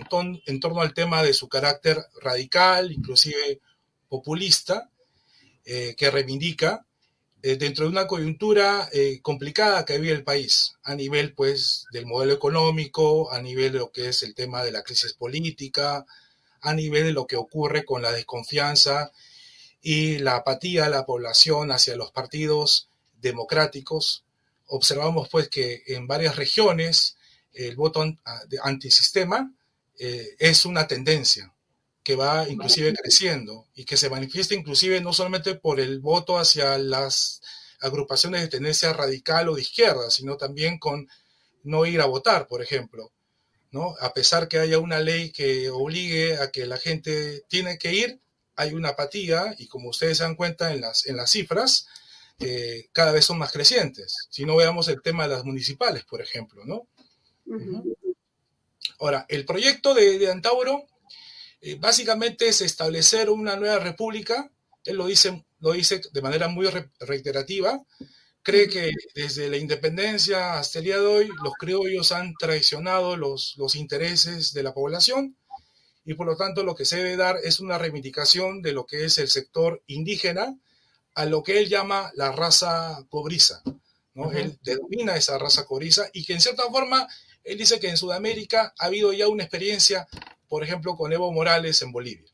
[0.47, 3.61] en, torno al tema de su carácter radical, inclusive
[4.09, 4.91] populista,
[5.64, 6.87] eh, que reivindica
[7.43, 8.89] eh, dentro de una coyuntura
[9.23, 13.93] complicada que vive el país, a nivel pues del modelo económico, a nivel de lo
[13.93, 16.05] que es el tema de la crisis política,
[16.61, 19.12] a nivel de lo que ocurre con la desconfianza
[19.81, 22.89] y la apatía de la población hacia los partidos
[23.21, 24.25] democráticos.
[24.67, 27.17] Observamos pues que en varias regiones
[27.53, 28.05] el voto
[28.62, 29.53] antisistema
[29.99, 31.53] eh, es una tendencia
[32.03, 36.79] que va inclusive creciendo y que se manifiesta inclusive no solamente por el voto hacia
[36.79, 37.41] las
[37.81, 41.09] agrupaciones de tendencia radical o de izquierda, sino también con
[41.64, 43.12] no ir a votar, por ejemplo.
[43.73, 43.97] ¿no?
[44.01, 48.21] A pesar que haya una ley que obligue a que la gente tiene que ir,
[48.55, 51.89] hay una apatía y como ustedes se dan cuenta en las, en las cifras,
[52.39, 54.28] eh, cada vez son más crecientes.
[54.30, 56.89] Si no veamos el tema de las municipales, por ejemplo, ¿no?
[58.99, 60.87] Ahora, el proyecto de, de Antauro
[61.61, 64.51] eh, básicamente es establecer una nueva república.
[64.84, 66.68] Él lo dice, lo dice de manera muy
[67.01, 67.82] reiterativa.
[68.43, 73.55] Cree que desde la independencia hasta el día de hoy los criollos han traicionado los,
[73.57, 75.37] los intereses de la población
[76.05, 79.05] y por lo tanto lo que se debe dar es una reivindicación de lo que
[79.05, 80.57] es el sector indígena
[81.17, 83.62] a lo que él llama la raza cobriza.
[84.14, 84.33] ¿no?
[84.33, 87.09] Él denomina esa raza cobriza y que en cierta forma
[87.43, 90.07] él dice que en Sudamérica ha habido ya una experiencia
[90.49, 92.31] por ejemplo, con Evo Morales en Bolivia,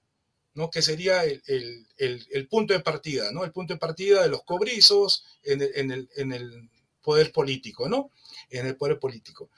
[0.54, 0.70] ¿no?
[0.70, 3.44] que sería el, punto de partida, ¿no?
[3.44, 6.70] el punto de partida de los cobrizos en el,
[7.02, 8.10] poder político, ¿no?
[8.50, 9.50] en el poder político.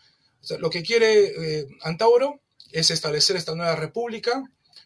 [0.59, 2.41] lo que quiere eh, Antauro
[2.72, 4.43] es establecer esta nueva república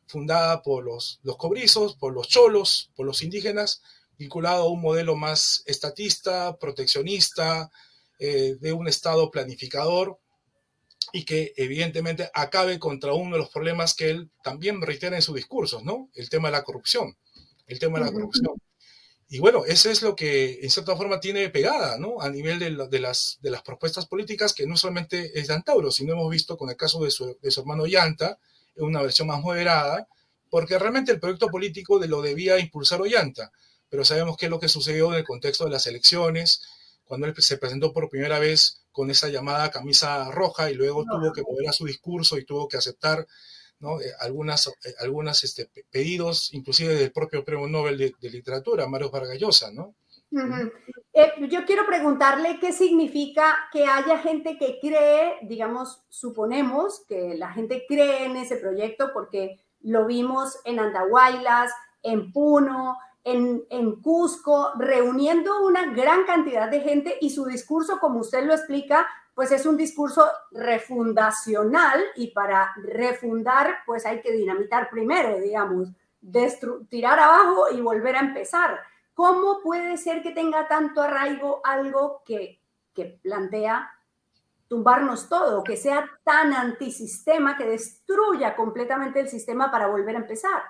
[0.07, 3.83] fundada por los, los cobrizos, por los cholos, por los indígenas,
[4.19, 7.71] vinculado a un modelo más estatista, proteccionista,
[8.19, 10.19] eh, de un Estado planificador,
[11.13, 15.37] y que evidentemente acabe contra uno de los problemas que él también reitera en sus
[15.37, 16.11] discursos, ¿no?
[16.15, 17.17] El tema de la corrupción,
[17.67, 18.55] el tema de la corrupción.
[19.31, 22.21] Y bueno, eso es lo que en cierta forma tiene pegada, ¿no?
[22.21, 26.15] A nivel de, las, de las propuestas políticas, que no solamente es de Antauro, sino
[26.15, 28.39] hemos visto con el caso de su, de su hermano Yanta,
[28.75, 30.09] en una versión más moderada,
[30.51, 33.53] porque realmente el proyecto político de lo debía impulsar Ollanta,
[33.89, 36.63] pero sabemos qué es lo que sucedió en el contexto de las elecciones,
[37.05, 41.33] cuando él se presentó por primera vez con esa llamada camisa roja y luego tuvo
[41.33, 43.27] que mover a su discurso y tuvo que aceptar
[43.81, 44.01] ¿no?
[44.01, 49.71] Eh, algunas, eh, algunas este, pedidos, inclusive del propio premio Nobel de, Literatura, Mario Vargallosa,
[49.73, 49.95] ¿no?
[51.15, 57.53] Eh, yo quiero preguntarle qué significa que haya gente que cree, digamos, suponemos que la
[57.53, 61.73] gente cree en ese proyecto porque lo vimos en Andahuaylas,
[62.03, 62.99] en Puno,
[63.31, 69.07] en, Cusco, reuniendo una gran cantidad de gente y su discurso, como usted lo explica,
[69.35, 75.89] pues es un discurso refundacional y para refundar, pues hay que dinamitar primero, digamos,
[76.89, 78.81] tirar abajo y volver a empezar.
[79.15, 82.61] ¿Cómo puede ser que tenga tanto arraigo algo que,
[82.95, 83.91] que plantea
[84.69, 90.63] tumbarnos todo, que sea tan antisistema, que destruya completamente el sistema para volver a empezar?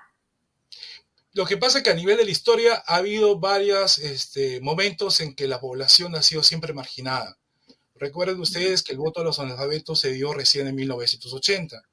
[1.33, 5.19] Lo que pasa es que a nivel de la historia ha habido varios este, momentos
[5.19, 7.37] en que la población ha sido siempre marginada.
[7.95, 11.83] Recuerden ustedes que el voto de los analfabetos se dio recién en 1980.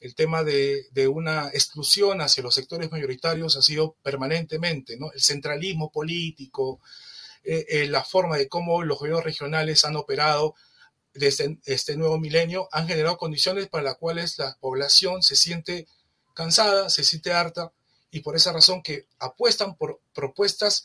[0.00, 5.12] El tema de, una exclusión hacia los sectores mayoritarios ha sido permanentemente, ¿no?
[5.12, 6.80] El centralismo político,
[7.44, 10.54] eh, eh, la forma de cómo los gobiernos regionales han operado
[11.14, 15.86] desde este nuevo milenio han generado condiciones para las cuales la población se siente
[16.34, 17.70] cansada, se siente harta
[18.12, 20.84] y por esa razón que apuestan por propuestas,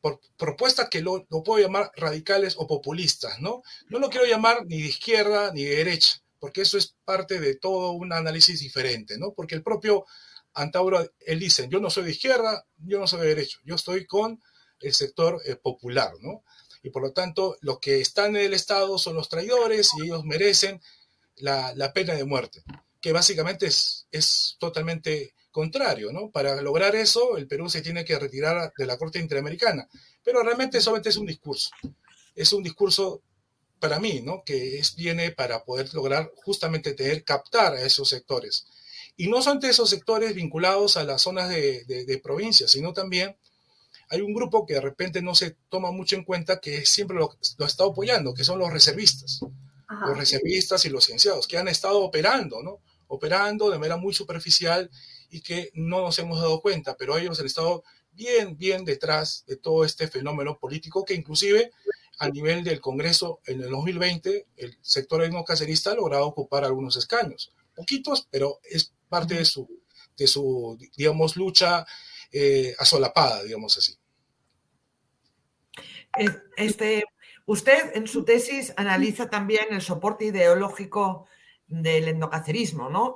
[0.00, 3.62] por propuestas que lo, puedo llamar radicales o populistas, ¿no?
[3.88, 7.56] No lo quiero llamar ni de izquierda ni de derecha, porque eso es parte de
[7.56, 9.32] todo un análisis diferente, ¿no?
[9.34, 10.06] Porque el propio
[10.54, 14.06] Antauro, él dice, yo no soy de izquierda, yo no soy de derecha, yo estoy
[14.06, 14.40] con
[14.78, 16.44] el sector eh, popular, ¿no?
[16.84, 20.24] Y por lo tanto, los que están en el Estado son los traidores y ellos
[20.24, 20.80] merecen
[21.38, 22.62] la, pena de muerte,
[23.00, 26.30] que básicamente es, es totalmente contrario, ¿no?
[26.30, 29.88] Para lograr eso, el Perú se tiene que retirar de la Corte Interamericana.
[30.22, 31.70] Pero realmente solamente es un discurso.
[32.34, 33.22] Es un discurso
[33.78, 34.42] para mí, ¿no?
[34.44, 38.66] Que es, viene para poder lograr justamente tener, captar a esos sectores.
[39.16, 43.36] Y no son esos sectores vinculados a las zonas de, de, provincia, sino también
[44.10, 47.36] hay un grupo que de repente no se toma mucho en cuenta que siempre lo,
[47.58, 49.40] lo ha estado apoyando, que son los reservistas.
[50.06, 52.78] Los reservistas y los cienciados, que han estado operando, ¿no?
[53.08, 54.90] Operando de manera muy superficial
[55.30, 59.56] y que no nos hemos dado cuenta, pero ellos han estado bien, bien detrás de
[59.56, 61.70] todo este fenómeno político que inclusive
[62.18, 67.52] a nivel del Congreso en el 2020 el sector etnocacerista ha logrado ocupar algunos escaños,
[67.74, 69.68] poquitos, pero es parte de su,
[70.16, 71.86] de su digamos, lucha
[72.32, 73.96] eh, asolapada, digamos así.
[76.56, 77.04] Este,
[77.46, 81.26] usted en su tesis analiza también el soporte ideológico
[81.68, 83.14] del etnocacerismo, ¿no?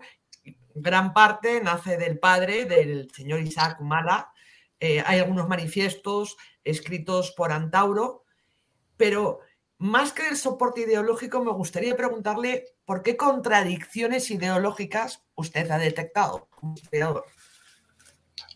[0.74, 4.32] Gran parte nace del padre, del señor Isaac Mala.
[4.80, 8.24] Eh, hay algunos manifiestos escritos por Antauro,
[8.96, 9.40] pero
[9.78, 16.48] más que el soporte ideológico, me gustaría preguntarle por qué contradicciones ideológicas usted ha detectado
[16.50, 17.24] como historiador.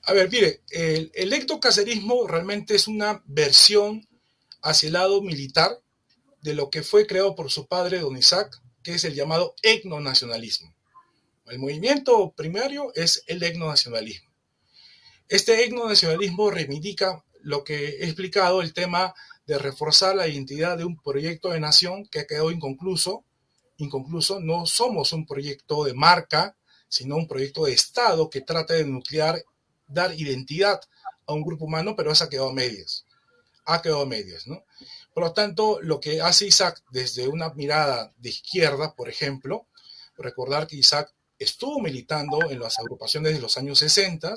[0.05, 4.07] A ver, mire, el, el ectocacerismo realmente es una versión
[4.63, 5.81] hacia el lado militar
[6.43, 10.76] de lo que fue creado por su padre, don Isaac, que es el llamado etnonacionalismo.
[11.49, 14.29] El movimiento primario es el etnonacionalismo.
[15.29, 19.15] Este etnonacionalismo reivindica lo que he explicado, el tema
[19.47, 23.25] de reforzar la identidad de un proyecto de nación que quedado inconcluso.
[23.77, 26.57] Inconcluso, no somos un proyecto de marca,
[26.89, 29.41] sino un proyecto de Estado que trata de nuclear,
[29.87, 30.81] dar identidad
[31.27, 33.07] a un grupo humano, pero eso ha quedado a medias.
[33.67, 34.65] Ha quedado a medias, ¿no?
[35.15, 39.67] Por lo tanto, lo que hace Isaac desde una mirada de izquierda, por ejemplo,
[40.17, 44.35] recordar que Isaac estuvo militando en las agrupaciones de los años 60,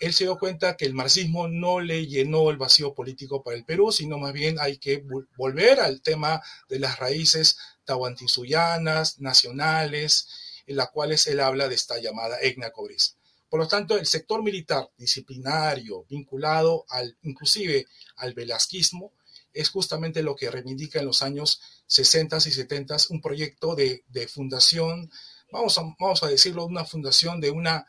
[0.00, 3.64] él se dio cuenta que el marxismo no le llenó el vacío político para el
[3.64, 5.04] Perú, sino más bien hay que
[5.36, 10.28] volver al tema de las raíces tahuantinsuyanas, nacionales,
[10.66, 13.12] en las cuales él habla de esta llamada etnia cobriza.
[13.48, 19.12] Por lo tanto, el sector militar disciplinario vinculado al, inclusive al velasquismo,
[19.52, 24.26] es justamente lo que reivindica en los años 60 y 70 un proyecto de, de
[24.26, 25.08] fundación,
[25.54, 27.86] vamos a, vamos a decirlo, una fundación de una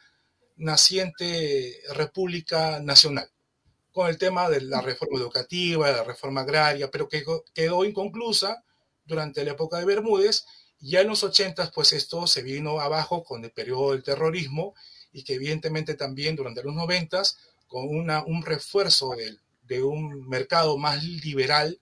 [0.56, 3.28] naciente República Nacional,
[3.92, 8.64] con el tema de la reforma educativa, de la reforma agraria, pero que quedó inconclusa
[9.04, 10.46] durante la época de Bermúdez.
[10.80, 14.76] Ya en los 80, pues esto se vino abajo con el periodo del terrorismo
[15.12, 17.24] y que evidentemente también durante los 90,
[17.68, 21.80] con una, un refuerzo de, de un mercado más liberal,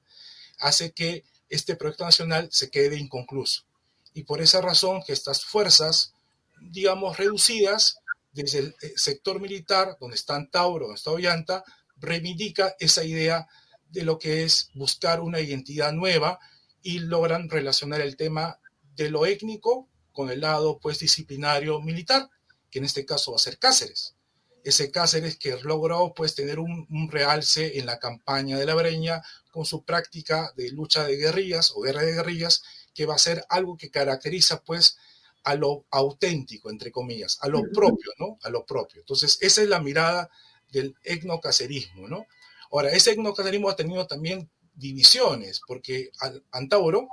[0.59, 3.65] hace que este proyecto nacional se quede inconcluso.
[4.13, 6.13] Y por esa razón que estas fuerzas,
[6.61, 7.97] digamos, reducidas,
[8.33, 11.63] desde el eh, sector militar, donde están Tauro, donde está Ollanta,
[11.97, 13.47] reivindica esa idea
[13.89, 16.39] de lo que es buscar una identidad nueva
[16.81, 18.59] y logran relacionar el tema
[18.95, 22.29] de lo étnico con el lado pues disciplinario militar,
[22.69, 24.15] que en este caso va a ser Cáceres.
[24.63, 29.21] Ese Cáceres que logró pues tener un, un realce en la campaña de la Breña
[29.51, 32.63] con su práctica de lucha de guerrillas o guerra de guerrillas,
[32.93, 34.97] que va a ser algo que caracteriza pues
[35.43, 38.37] a lo auténtico, entre comillas, a lo propio, ¿no?
[38.43, 39.01] A lo propio.
[39.01, 40.29] Entonces, esa es la mirada
[40.71, 42.25] del etnocacerismo, ¿no?
[42.71, 46.11] Ahora, ese etnocacerismo ha tenido también divisiones, porque
[46.51, 47.09] Antauro,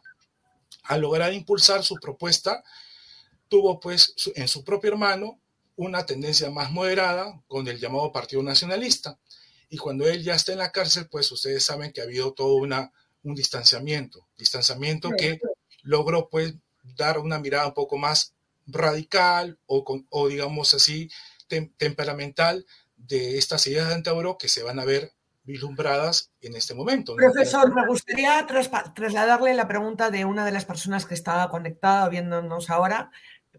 [0.85, 2.65] al lograr impulsar su propuesta,
[3.49, 5.41] tuvo pues en su propio hermano
[5.77, 9.19] una tendencia más moderada con el llamado Partido Nacionalista.
[9.69, 12.55] Y cuando él ya está en la cárcel, pues ustedes saben que ha habido todo
[12.55, 15.41] una, un distanciamiento, distanciamiento que
[15.83, 18.35] logró pues dar una mirada un poco más
[18.67, 21.11] radical o, o digamos así,
[21.77, 22.67] temperamental
[22.97, 25.13] de estas ideas de Antauro que se van a ver
[25.43, 27.17] vislumbradas en este momento.
[27.17, 28.47] Profesor, me gustaría
[28.95, 33.11] trasladarle la pregunta de una de las personas que estaba conectada viéndonos ahora.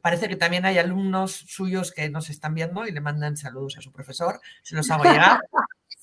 [0.02, 3.82] Parece que también hay alumnos suyos que nos están viendo y le mandan saludos a
[3.82, 4.40] su profesor.
[4.64, 5.42] Se los hago llegar.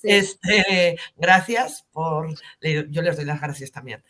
[0.02, 2.32] Este, gracias por.
[2.60, 4.04] Yo les doy las gracias también.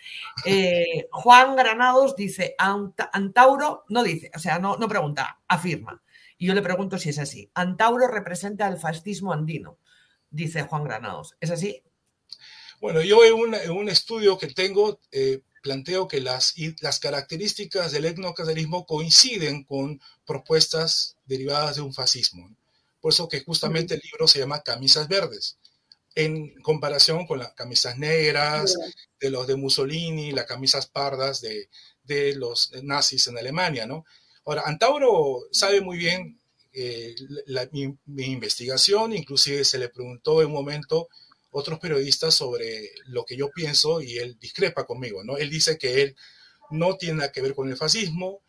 [0.45, 6.03] Eh, Juan Granados dice: Antauro, no dice, o sea, no, no pregunta, afirma.
[6.37, 7.51] Y yo le pregunto si es así.
[7.55, 9.79] Antauro representa el fascismo andino,
[10.31, 11.37] dice Juan Granados.
[11.41, 11.83] ¿Es así?
[12.81, 18.87] Bueno, yo en un, estudio que tengo eh, planteo que las, las características del etnocacerismo
[18.87, 22.49] coinciden con propuestas derivadas de un fascismo.
[23.01, 25.59] Por eso que justamente el libro se llama Camisas Verdes
[26.15, 28.75] en comparación con las camisas negras
[29.21, 31.69] de los de Mussolini, las camisas pardas de,
[32.05, 34.05] de los nazis en Alemania, ¿no?
[34.45, 36.41] Ahora, Antauro sabe muy bien
[36.73, 37.15] eh,
[37.73, 41.09] mi, mi, investigación, inclusive se le preguntó en un momento
[41.51, 45.37] otros periodistas sobre lo que yo pienso y él discrepa conmigo, ¿no?
[45.37, 46.17] Él dice que él
[46.71, 48.43] no tiene nada que ver con el fascismo,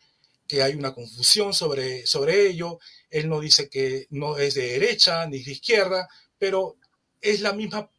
[0.46, 5.26] que hay una confusión sobre, sobre ello, él no dice que no es de derecha
[5.26, 6.08] ni de izquierda,
[6.38, 6.76] pero
[7.20, 7.90] es la misma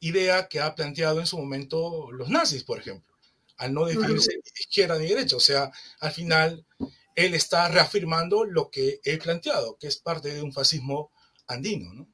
[0.00, 3.14] idea que ha planteado en su momento los nazis, por ejemplo,
[3.58, 5.36] al no definirse ni de izquierda ni de derecha.
[5.36, 5.70] O sea,
[6.00, 6.66] al final
[7.14, 11.10] él está reafirmando lo que he planteado, que es parte de un fascismo
[11.46, 12.08] andino, ¿no?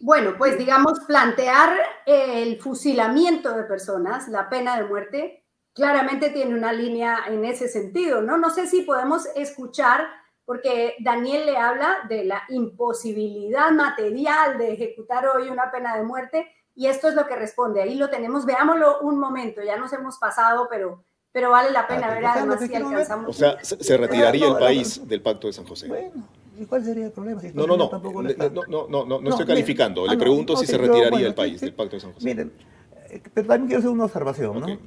[0.00, 6.72] Bueno, pues digamos, plantear el fusilamiento de personas, la pena de muerte, claramente tiene una
[6.72, 8.36] línea en ese sentido, ¿no?
[8.36, 10.06] No sé si podemos escuchar
[10.46, 16.46] porque Daniel le habla de la imposibilidad material de ejecutar hoy una pena de muerte
[16.74, 17.82] y esto es lo que responde.
[17.82, 22.06] Ahí lo tenemos, veámoslo un momento, ya nos hemos pasado, pero, pero vale la pena
[22.06, 23.28] ah, ver además si alcanzamos.
[23.28, 25.88] O sea, se retiraría el país del Pacto de San José.
[25.88, 26.28] Bueno.
[26.58, 27.42] ¿Y cuál sería el problema?
[27.52, 30.06] no, no, no, no, no, no, no, estoy calificando.
[30.06, 32.24] le ah, pregunto si se retiraría el país del Pacto de San José.
[32.24, 32.52] Miren,
[33.10, 34.78] eh, pero también quiero hacer una observación, ¿no?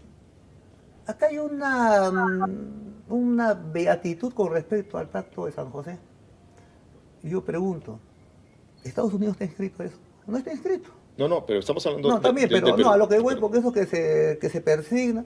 [1.05, 2.47] Acá hay una
[3.09, 5.97] una beatitud con respecto al pacto de San José.
[7.23, 7.99] Yo pregunto,
[8.83, 9.97] Estados Unidos está inscrito eso.
[10.27, 10.89] No está inscrito.
[11.17, 12.87] No, no, pero estamos hablando No, de- también, de- de pero Perú.
[12.87, 15.25] no, a lo que voy, porque eso que se, que se persigna.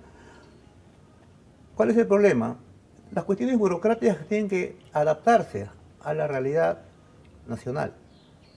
[1.76, 2.58] ¿Cuál es el problema?
[3.12, 5.68] Las cuestiones burocráticas tienen que adaptarse
[6.02, 6.80] a la realidad
[7.48, 7.94] nacional.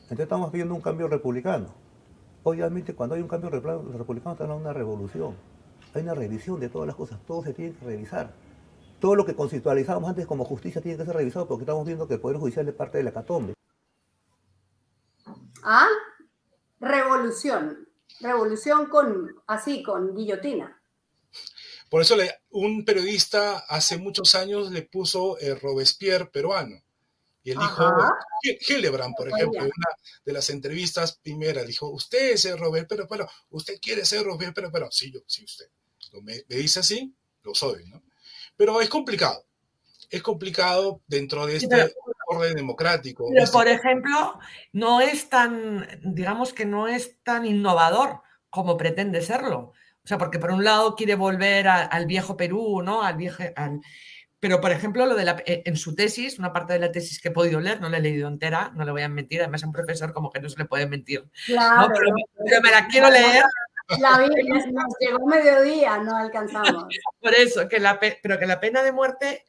[0.02, 1.66] Entonces estamos viendo un cambio republicano.
[2.42, 5.34] Obviamente, cuando hay un cambio republicano, está hablando de una revolución.
[5.94, 8.30] Hay una revisión de todas las cosas, todo se tiene que revisar.
[9.00, 12.14] Todo lo que constitucionalizábamos antes como justicia tiene que ser revisado porque estamos viendo que
[12.14, 13.54] el Poder Judicial es parte de la catombe.
[15.62, 15.88] ¿Ah?
[16.80, 17.88] Revolución.
[18.20, 20.80] Revolución con, así, con guillotina.
[21.90, 26.82] Por eso le- un periodista hace muchos años le puso el Robespierre peruano.
[27.42, 28.12] Y él dijo, Ajá.
[28.42, 29.86] Hi- Hildebrand, por ejemplo, en una
[30.24, 34.72] de las entrevistas primeras, dijo, usted es el Robespierre, pero usted quiere ser Robespierre, pero,
[34.72, 35.66] pero sí, yo, sí, usted.
[36.22, 38.02] Me, me dice así, lo soy, ¿no?
[38.56, 39.44] Pero es complicado.
[40.10, 41.90] Es complicado dentro de este pero-
[42.28, 43.26] orden democrático.
[43.28, 44.38] Pero, Este- por ejemplo,
[44.72, 49.72] no es tan, digamos que no es tan innovador como pretende serlo.
[50.04, 53.02] O sea, porque por un lado quiere volver a- al viejo Perú, ¿no?
[53.02, 53.80] Al viejo, al-
[54.38, 57.20] Pero, por ejemplo, lo de la, eh, en su tesis, una parte de la tesis
[57.20, 59.64] que he podido leer, no la he leído entera, no le voy a mentir, además
[59.64, 61.24] a un profesor como que no se le puede mentir.
[61.46, 61.88] Claro.
[61.88, 61.94] ¿no?
[61.94, 62.10] Pero,
[62.44, 63.42] pero me la quiero leer
[64.00, 66.84] La nos- nos llegó mediodía, no alcanzamos.
[67.20, 69.44] por eso, que la, pe- pero que la pena de muerte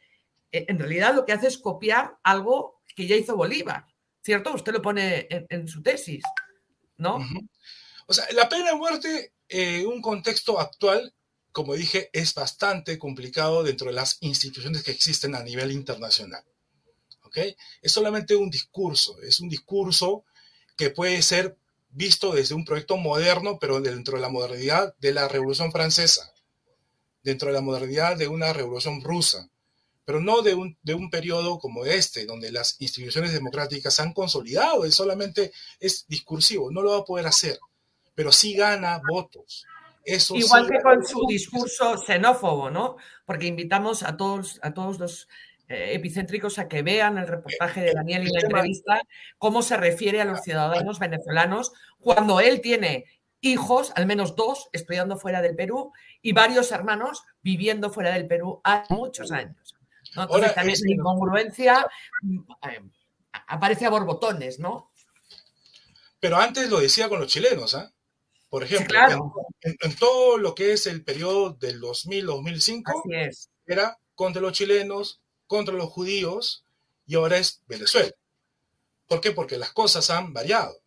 [0.51, 3.85] eh, en realidad lo que hace es copiar algo que ya hizo Bolívar,
[4.23, 4.53] ¿cierto?
[4.53, 6.23] Usted lo pone en, en su tesis,
[6.97, 7.17] ¿no?
[8.07, 11.13] O sea, la pena de muerte eh, un contexto actual,
[11.51, 16.43] como dije, es bastante complicado dentro de las instituciones que existen a nivel internacional.
[17.23, 17.38] ¿Ok?
[17.81, 20.23] Es solamente un discurso, es un discurso
[20.77, 21.57] que puede ser
[21.89, 26.33] visto desde un proyecto moderno, pero dentro de la modernidad de la Revolución Francesa,
[27.23, 29.49] dentro de la modernidad de una Revolución Rusa,
[30.05, 34.13] pero no de un, de un periodo como este, donde las instituciones democráticas se han
[34.13, 37.59] consolidado, es solamente es discursivo, no lo va a poder hacer,
[38.15, 39.65] pero sí gana votos.
[40.05, 42.95] Eso Igual sí que con su discurso xenófobo, ¿no?
[43.25, 45.27] Porque invitamos a todos, a todos los
[45.68, 49.01] epicéntricos a que vean el reportaje de Daniel y la entrevista,
[49.38, 53.05] cómo se refiere a los ciudadanos venezolanos cuando él tiene
[53.41, 55.91] hijos, al menos dos, estudiando fuera del Perú
[56.22, 59.76] y varios hermanos viviendo fuera del Perú hace muchos años.
[60.15, 60.24] ¿no?
[60.24, 61.88] Entonces Ahora, también la incongruencia
[62.22, 62.39] mm,
[62.70, 62.82] eh,
[63.47, 64.91] aparece a borbotones, ¿no?
[66.20, 67.91] Pero antes lo decía con los chilenos, ¿ah?
[68.49, 69.34] Por ejemplo, claro.
[69.61, 73.49] en, en todo lo que es el periodo del 2000-2005, Así es.
[73.65, 76.64] era contra los chilenos, contra los judíos,
[77.06, 78.12] y ahora es Venezuela.
[79.08, 79.32] ¿Por qué?
[79.32, 80.82] Porque las cosas han variado,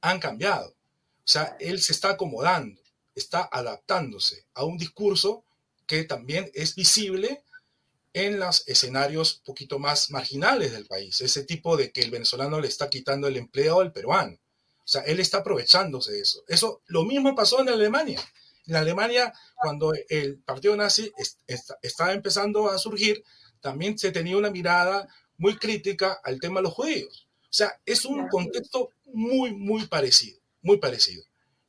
[0.00, 0.68] han cambiado.
[0.70, 2.80] O sea, él se está acomodando,
[3.14, 5.44] está adaptándose a un discurso
[5.86, 7.42] que también es visible
[8.12, 11.20] en los escenarios un poquito más marginales del país.
[11.20, 14.34] Ese tipo de que el venezolano le está quitando el empleo al peruano.
[14.78, 16.44] O sea, él está aprovechándose de eso.
[16.48, 18.20] Eso lo mismo pasó en Alemania.
[18.66, 23.22] En Alemania, cuando el partido nazi est- est- estaba empezando a surgir,
[23.60, 27.26] también se tenía una mirada muy crítica al tema de los judíos.
[27.42, 31.24] O sea, es un contexto muy, muy parecido, muy parecido.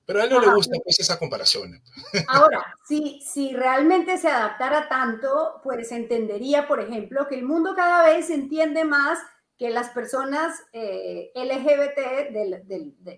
[0.06, 1.82] Pero a él no le gusta pues, esa comparación.
[2.30, 8.06] Ahora, si, si realmente se adaptara tanto, pues entendería, por ejemplo, que el mundo cada
[8.06, 9.20] vez entiende más
[9.58, 13.14] que las personas eh, LGBT, del- del- de-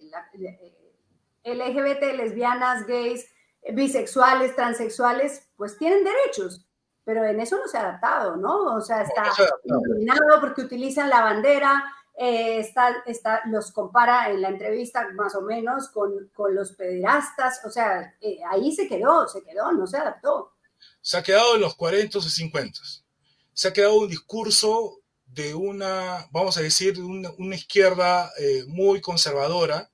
[1.44, 3.26] eh, LGBT, lesbianas, gays,
[3.62, 6.66] eh, bisexuales, transexuales, pues tienen derechos.
[7.10, 8.76] Pero en eso no se ha adaptado, ¿no?
[8.76, 9.24] O sea, está
[9.64, 11.84] indignado porque utilizan la bandera,
[12.16, 17.66] eh, está, está, los compara en la entrevista más o menos con, con los pederastas,
[17.66, 20.54] o sea, eh, ahí se quedó, se quedó, no se adaptó.
[21.02, 22.80] se ha quedado en los 40 y 50.
[23.54, 28.66] Se ha quedado un discurso de una, vamos a decir, de una, una izquierda eh,
[28.68, 29.90] muy conservadora,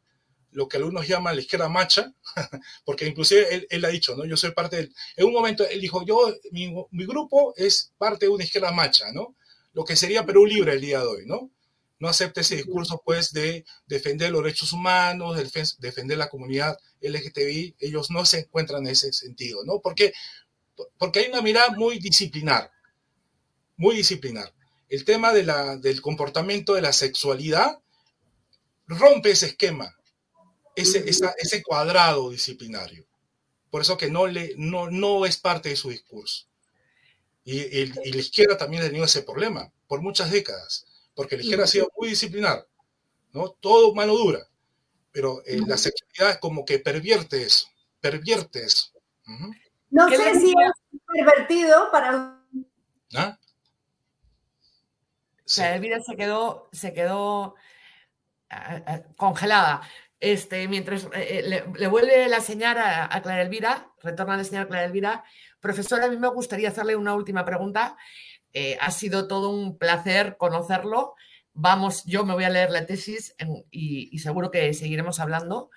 [0.56, 2.14] lo que algunos llaman la izquierda macha,
[2.86, 4.26] porque inclusive él, él ha dicho, ¿no?
[4.26, 4.96] Yo soy parte del...
[5.18, 9.12] En un momento él dijo, yo, mi, mi grupo es parte de una izquierda macha,
[9.14, 9.36] ¿no?
[9.74, 11.52] Lo que sería Perú libre el día de hoy, ¿no?
[12.00, 16.78] No acepta ese discurso, pues, de defender los derechos humanos, de defen- defender la comunidad
[17.02, 17.76] LGTBI.
[17.80, 19.80] Ellos no se encuentran en ese sentido, ¿no?
[19.82, 20.14] Porque
[20.98, 22.70] porque hay una mirada muy disciplinar,
[23.78, 24.54] muy disciplinar.
[24.90, 27.80] El tema de la, del comportamiento de la sexualidad
[28.88, 29.95] rompe ese esquema,
[30.76, 33.06] ese, esa- ese cuadrado disciplinario.
[33.70, 36.46] Por eso que no, le, no, no es parte de su discurso.
[37.44, 41.68] Y, la izquierda también ha tenido ese problema por muchas décadas, porque la izquierda ha
[41.68, 42.66] sido muy disciplinar,
[43.34, 43.52] ¿no?
[43.52, 44.40] Todo mano dura.
[45.12, 47.68] Pero eh, la sexualidad es como que pervierte eso,
[48.02, 48.92] pervierte eso.
[49.92, 52.44] No ¿Qué sé si es pervertido para...
[53.14, 53.38] ¿Ah?
[55.38, 57.56] O sea, Elvira se quedó, se quedó
[59.16, 59.82] congelada.
[60.26, 65.24] Este, mientras le, vuelve la señal a, Clara Elvira, retorna la señal a Clara Elvira.
[65.60, 67.96] Profesora, a mí me gustaría hacerle una última pregunta.
[68.80, 71.16] ha sido todo un placer conocerlo.
[71.54, 73.36] Vamos, yo me voy a leer la tesis
[73.72, 75.70] y, seguro que seguiremos hablando.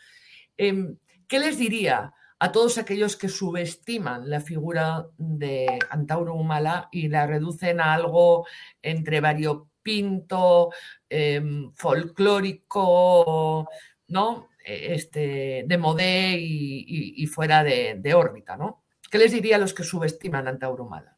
[0.56, 0.96] Em,
[1.28, 7.26] ¿Qué les diría a todos aquellos que subestiman la figura de Antauro Humala y la
[7.26, 8.46] reducen a algo
[8.82, 10.70] entre variopinto,
[11.08, 13.68] em, folclórico,
[14.08, 14.48] ¿no?
[14.64, 18.82] E, este, de modé y, fuera de, órbita, ¿no?
[19.10, 21.16] ¿Qué les diría a los que subestiman a Antauro Humala?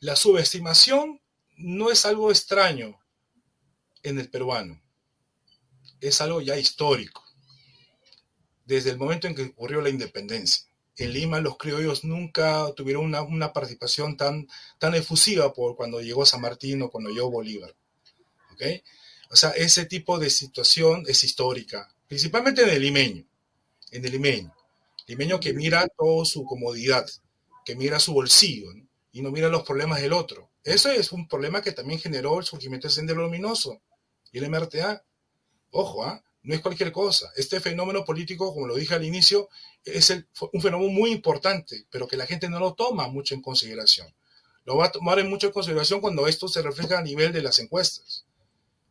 [0.00, 1.20] La subestimación
[1.56, 3.00] no es algo extraño
[4.02, 4.80] en el peruano,
[6.00, 7.26] es algo ya histórico
[8.66, 10.66] desde el momento en que ocurrió la independencia.
[10.96, 14.48] En Lima los criollos nunca tuvieron una, participación tan,
[14.78, 17.74] tan efusiva por cuando llegó San Martín o cuando llegó Bolívar.
[18.54, 18.82] ¿Okay?
[19.30, 23.24] O sea, ese tipo de situación es histórica, principalmente en el limeño,
[23.90, 24.54] en el limeño.
[25.06, 27.06] Limeño que mira toda su comodidad,
[27.64, 28.72] que mira su bolsillo
[29.12, 30.50] y no mira los problemas del otro.
[30.64, 33.80] Eso es un problema que también generó el surgimiento del Sendero Luminoso
[34.32, 35.04] y el MRTA.
[35.70, 36.22] Ojo, ¿ah?
[36.46, 37.32] no es cualquier cosa.
[37.36, 39.48] Este fenómeno político, como lo dije al inicio,
[39.84, 40.10] es
[40.52, 44.14] un fenómeno muy importante, pero que la gente no lo toma mucho en consideración.
[44.64, 47.42] Lo va a tomar en mucho en consideración cuando esto se refleja a nivel de
[47.42, 48.25] las encuestas.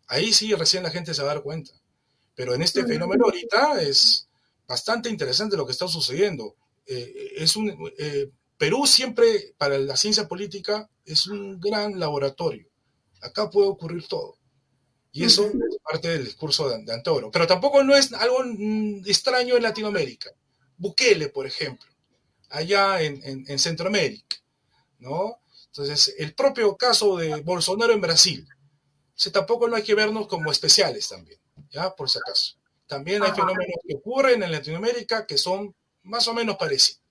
[0.07, 1.71] Ahí sí recién la gente se va a dar cuenta.
[2.35, 4.27] Pero en este fenómeno ahorita es
[4.67, 6.55] bastante interesante lo que está sucediendo.
[6.85, 12.67] Eh, es un, eh, Perú siempre, para la ciencia política, es un gran laboratorio.
[13.21, 14.37] Acá puede ocurrir todo.
[15.11, 17.31] Y eso es parte del discurso de, Antoro.
[17.31, 20.31] Pero tampoco no es algo mm, extraño en Latinoamérica.
[20.77, 21.89] Bukele, por ejemplo,
[22.49, 24.35] allá en, Centroamérica,
[24.99, 25.39] ¿no?
[25.67, 28.45] Entonces, el propio caso de Bolsonaro en Brasil,
[29.15, 31.39] ese tampoco no hay que vernos como especiales también,
[31.69, 31.95] ¿ya?
[31.95, 32.55] Por si acaso.
[32.87, 35.73] También hay fenómenos que ocurren en Latinoamérica que son
[36.03, 37.01] más o menos parecidos.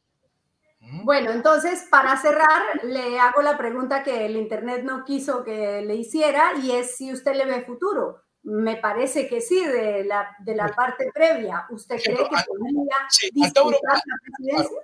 [0.81, 5.97] Bueno, entonces para cerrar, le hago la pregunta que el Internet no quiso que le
[5.97, 8.23] hiciera y es si usted le ve futuro.
[8.43, 11.67] Me parece que sí, de la, de la parte previa.
[11.71, 14.79] ¿Usted cree que podría sí, Antauro, la presidencia?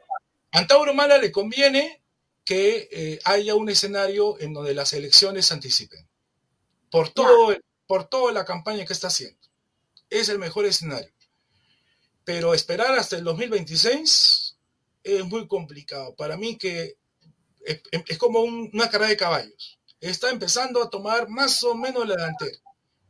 [0.53, 2.03] Antauro Mala le conviene
[2.43, 6.10] que eh, haya un escenario en donde las elecciones se anticipen.
[6.91, 7.57] Por, todo,
[7.87, 9.39] por toda la campaña que está haciendo.
[10.09, 11.13] Es el mejor escenario.
[12.25, 14.57] Pero esperar hasta el 2026
[15.03, 16.15] es muy complicado.
[16.17, 16.97] Para mí que
[17.65, 19.79] es, como una carrera de caballos.
[20.01, 22.57] Está empezando a tomar más o menos la delantera,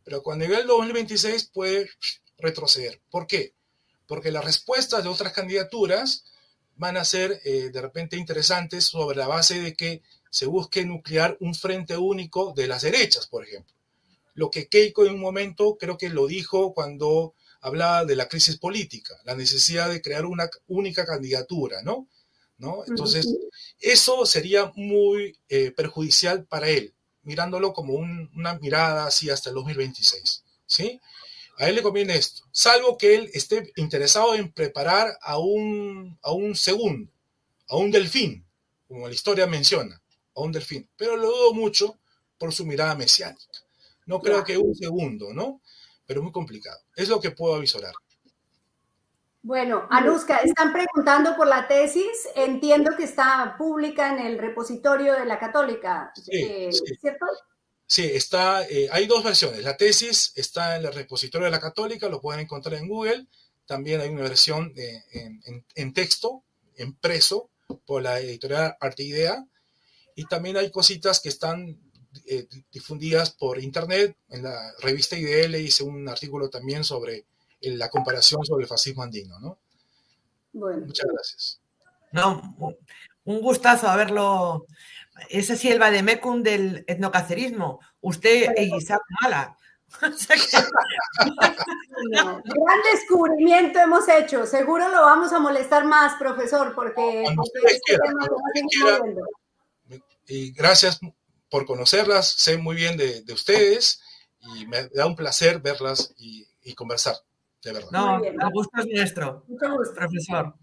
[0.03, 1.89] pero cuando llegue el 2026 puede
[2.39, 3.01] retroceder.
[3.11, 3.55] ¿Por qué?
[4.07, 6.25] Porque las respuestas de otras candidaturas
[6.75, 11.37] van a ser eh, de repente interesantes sobre la base de que se busque nuclear
[11.41, 13.75] un frente único de las derechas, por ejemplo.
[14.35, 18.57] Lo que Keiko en un momento creo que lo dijo cuando hablaba de la crisis
[18.57, 22.09] política, la necesidad de crear una única candidatura, ¿no?
[22.59, 22.85] ¿No?
[22.87, 23.27] Entonces,
[23.81, 26.93] eso sería muy eh, perjudicial para él,
[27.23, 31.01] mirándolo como una mirada así hasta el 2026, ¿sí?
[31.57, 36.33] A él le conviene esto, salvo que él esté interesado en preparar a un, a
[36.33, 37.11] un segundo,
[37.69, 38.45] a un delfín,
[38.89, 40.00] como la historia menciona,
[40.35, 41.99] a un delfín, pero lo dudo mucho
[42.39, 43.59] por su mirada mesiánica.
[44.07, 45.61] No creo que un segundo, ¿no?
[46.11, 46.77] pero muy complicado.
[46.97, 47.93] Es lo que puedo avisorar.
[49.43, 52.27] Bueno, Anuska, están preguntando por la tesis.
[52.35, 56.71] Entiendo que está pública en el repositorio de la Católica, sí, eh,
[57.01, 57.27] ¿cierto?
[57.87, 59.63] Sí, está, eh, hay dos versiones.
[59.63, 63.29] La tesis está en el repositorio de la Católica, lo pueden encontrar en Google.
[63.65, 66.43] También hay una versión en, en, texto,
[66.77, 67.51] impreso,
[67.87, 69.47] por la editorial Arte Idea.
[70.21, 71.79] Y también hay cositas que están
[72.27, 74.15] eh, difundidas por internet.
[74.29, 77.25] En la revista IDL hice un artículo también sobre
[77.63, 79.57] la comparación sobre el fascismo andino, ¿no?
[80.53, 80.85] Bueno.
[80.85, 81.59] Muchas gracias.
[82.13, 82.55] No,
[83.25, 84.67] un gustazo haberlo.
[85.31, 87.81] Ese sí el Vademecum del etnocacerismo.
[88.03, 89.57] Usted e Isaac Mala.
[90.01, 90.13] Gran
[92.93, 94.45] descubrimiento hemos hecho.
[94.45, 97.25] Seguro lo vamos a molestar más, profesor, porque,
[97.65, 97.99] este
[100.31, 101.01] y gracias
[101.51, 104.01] por conocerlas, sé muy bien de, ustedes
[104.55, 106.47] y me da un placer verlas y,
[106.77, 107.17] conversar,
[107.65, 107.91] de verdad.
[107.91, 109.95] No, el gusto es nuestro, Mucho gusto.
[109.95, 110.55] profesor.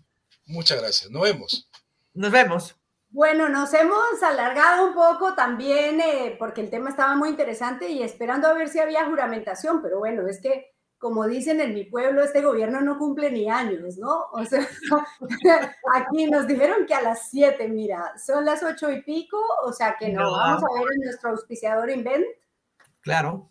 [0.45, 1.69] Muchas gracias, nos vemos.
[2.13, 2.75] Nos vemos.
[3.09, 8.01] Bueno, nos hemos alargado un poco también eh, porque el tema estaba muy interesante y
[8.01, 12.23] esperando a ver si había juramentación, pero bueno, es que como dicen en mi pueblo,
[12.23, 14.25] este gobierno no cumple ni años, ¿no?
[14.31, 14.67] O sea,
[15.93, 19.95] aquí nos dijeron que a las siete, mira, son las ocho y pico, o sea
[19.97, 22.25] que no, vamos a ver a nuestro auspiciador Invent.
[23.01, 23.47] Claro.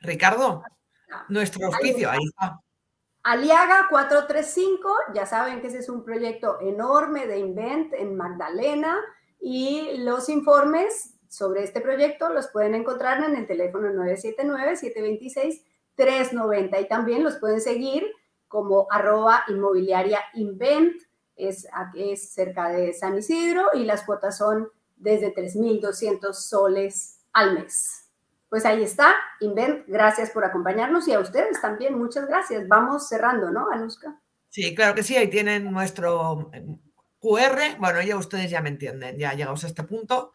[0.00, 0.62] Ricardo,
[1.28, 2.60] nuestro auspicio, ahí está.
[3.22, 8.96] Aliaga 435, ya saben que ese es un proyecto enorme de Invent en Magdalena
[9.40, 17.24] y los informes sobre este proyecto los pueden encontrar en el teléfono 979-726-390 y también
[17.24, 18.06] los pueden seguir
[18.48, 21.02] como arroba inmobiliaria Invent,
[21.34, 28.04] es, es cerca de San Isidro y las cuotas son desde 3.200 soles al mes.
[28.48, 32.66] Pues ahí está, Invent, gracias por acompañarnos y a ustedes también, muchas gracias.
[32.68, 34.20] Vamos cerrando, ¿no, Anuska?
[34.48, 36.50] Sí, claro que sí, ahí tienen nuestro
[37.18, 40.32] QR, bueno, ya ustedes ya me entienden, ya llegamos a este punto.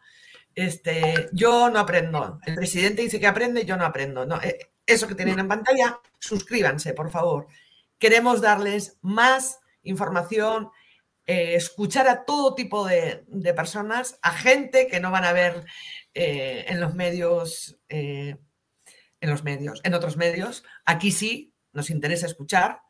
[0.54, 2.40] Este, yo no aprendo.
[2.44, 4.26] El presidente dice que aprende, yo no aprendo.
[4.26, 7.46] No, eh, eso que tienen en pantalla, suscríbanse, por favor.
[7.98, 10.70] Queremos darles más información,
[11.26, 13.24] eh, escuchar a todo tipo de,
[13.54, 15.64] personas, a gente que no van a ver
[16.14, 18.38] eh, en los medios, en
[19.20, 20.64] los medios, en otros medios.
[20.84, 22.80] Aquí sí, nos interesa escuchar.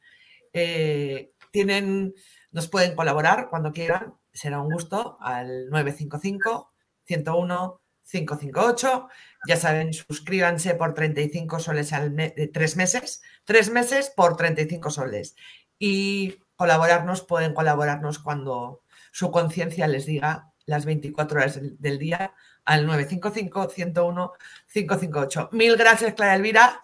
[1.51, 2.15] tienen
[2.53, 6.72] nos pueden colaborar cuando quieran, será un gusto al 955
[7.17, 7.81] 101
[8.11, 9.09] 558.
[9.47, 15.35] Ya saben, suscríbanse por 35 soles al mes, tres meses, tres meses por 35 soles.
[15.79, 22.35] Y colaborarnos, pueden colaborarnos cuando su conciencia les diga las 24 horas del, día
[22.65, 24.33] al 955 101
[24.73, 25.49] 558.
[25.53, 26.81] Mil gracias, Clara Elvira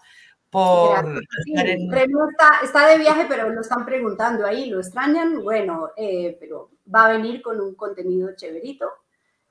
[0.49, 1.21] por
[2.63, 5.43] está, de viaje, pero lo están preguntando ahí, ¿lo extrañan?
[5.43, 8.89] Bueno, eh, pero va a venir con un contenido chéverito.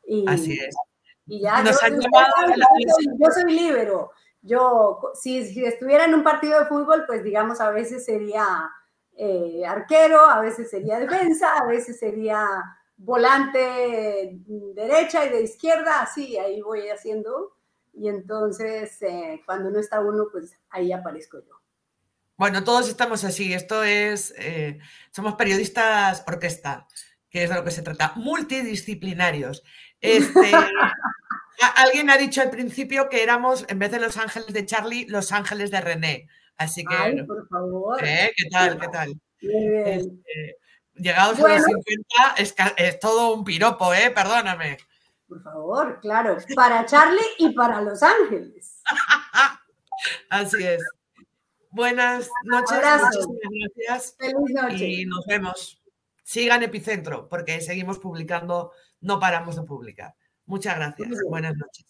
[0.08, 0.74] Y, Así es.
[1.26, 1.72] Y ya, yo,
[3.30, 4.10] soy, libero.
[4.40, 8.70] Yo, si, si, estuviera en un partido de fútbol, pues digamos, a veces sería
[9.14, 12.46] eh, arquero, a veces sería defensa, a veces sería
[12.96, 14.40] volante
[14.74, 17.52] derecha y de izquierda, así, ahí voy haciendo
[17.98, 21.60] y entonces eh, cuando no está uno, pues ahí aparezco yo.
[22.36, 23.52] Bueno, todos estamos así.
[23.52, 24.78] Esto es, eh,
[25.10, 26.86] somos periodistas orquesta,
[27.28, 29.64] que es de lo que se trata, multidisciplinarios.
[30.00, 30.52] Este,
[31.76, 35.32] alguien ha dicho al principio que éramos, en vez de los ángeles de Charlie, los
[35.32, 36.28] ángeles de René.
[36.56, 36.94] Así que.
[36.94, 38.04] Ay, por favor.
[38.04, 38.32] ¿eh?
[38.36, 38.78] ¿Qué tal?
[38.78, 39.20] ¿Qué tal?
[39.40, 40.56] Este,
[40.94, 41.84] llegados a los 50
[42.38, 44.10] es, es, todo un piropo, ¿eh?
[44.10, 44.78] Perdóname.
[45.28, 48.82] Por favor, claro, para Charlie y para Los Ángeles.
[50.30, 50.82] Así es.
[51.70, 54.16] Buenas noches, gracias.
[54.18, 54.86] Feliz noche.
[54.86, 55.82] Y nos vemos.
[56.24, 60.14] Sigan Epicentro, porque seguimos publicando, no paramos de publicar.
[60.46, 61.08] Muchas gracias.
[61.28, 61.86] Buenas noches.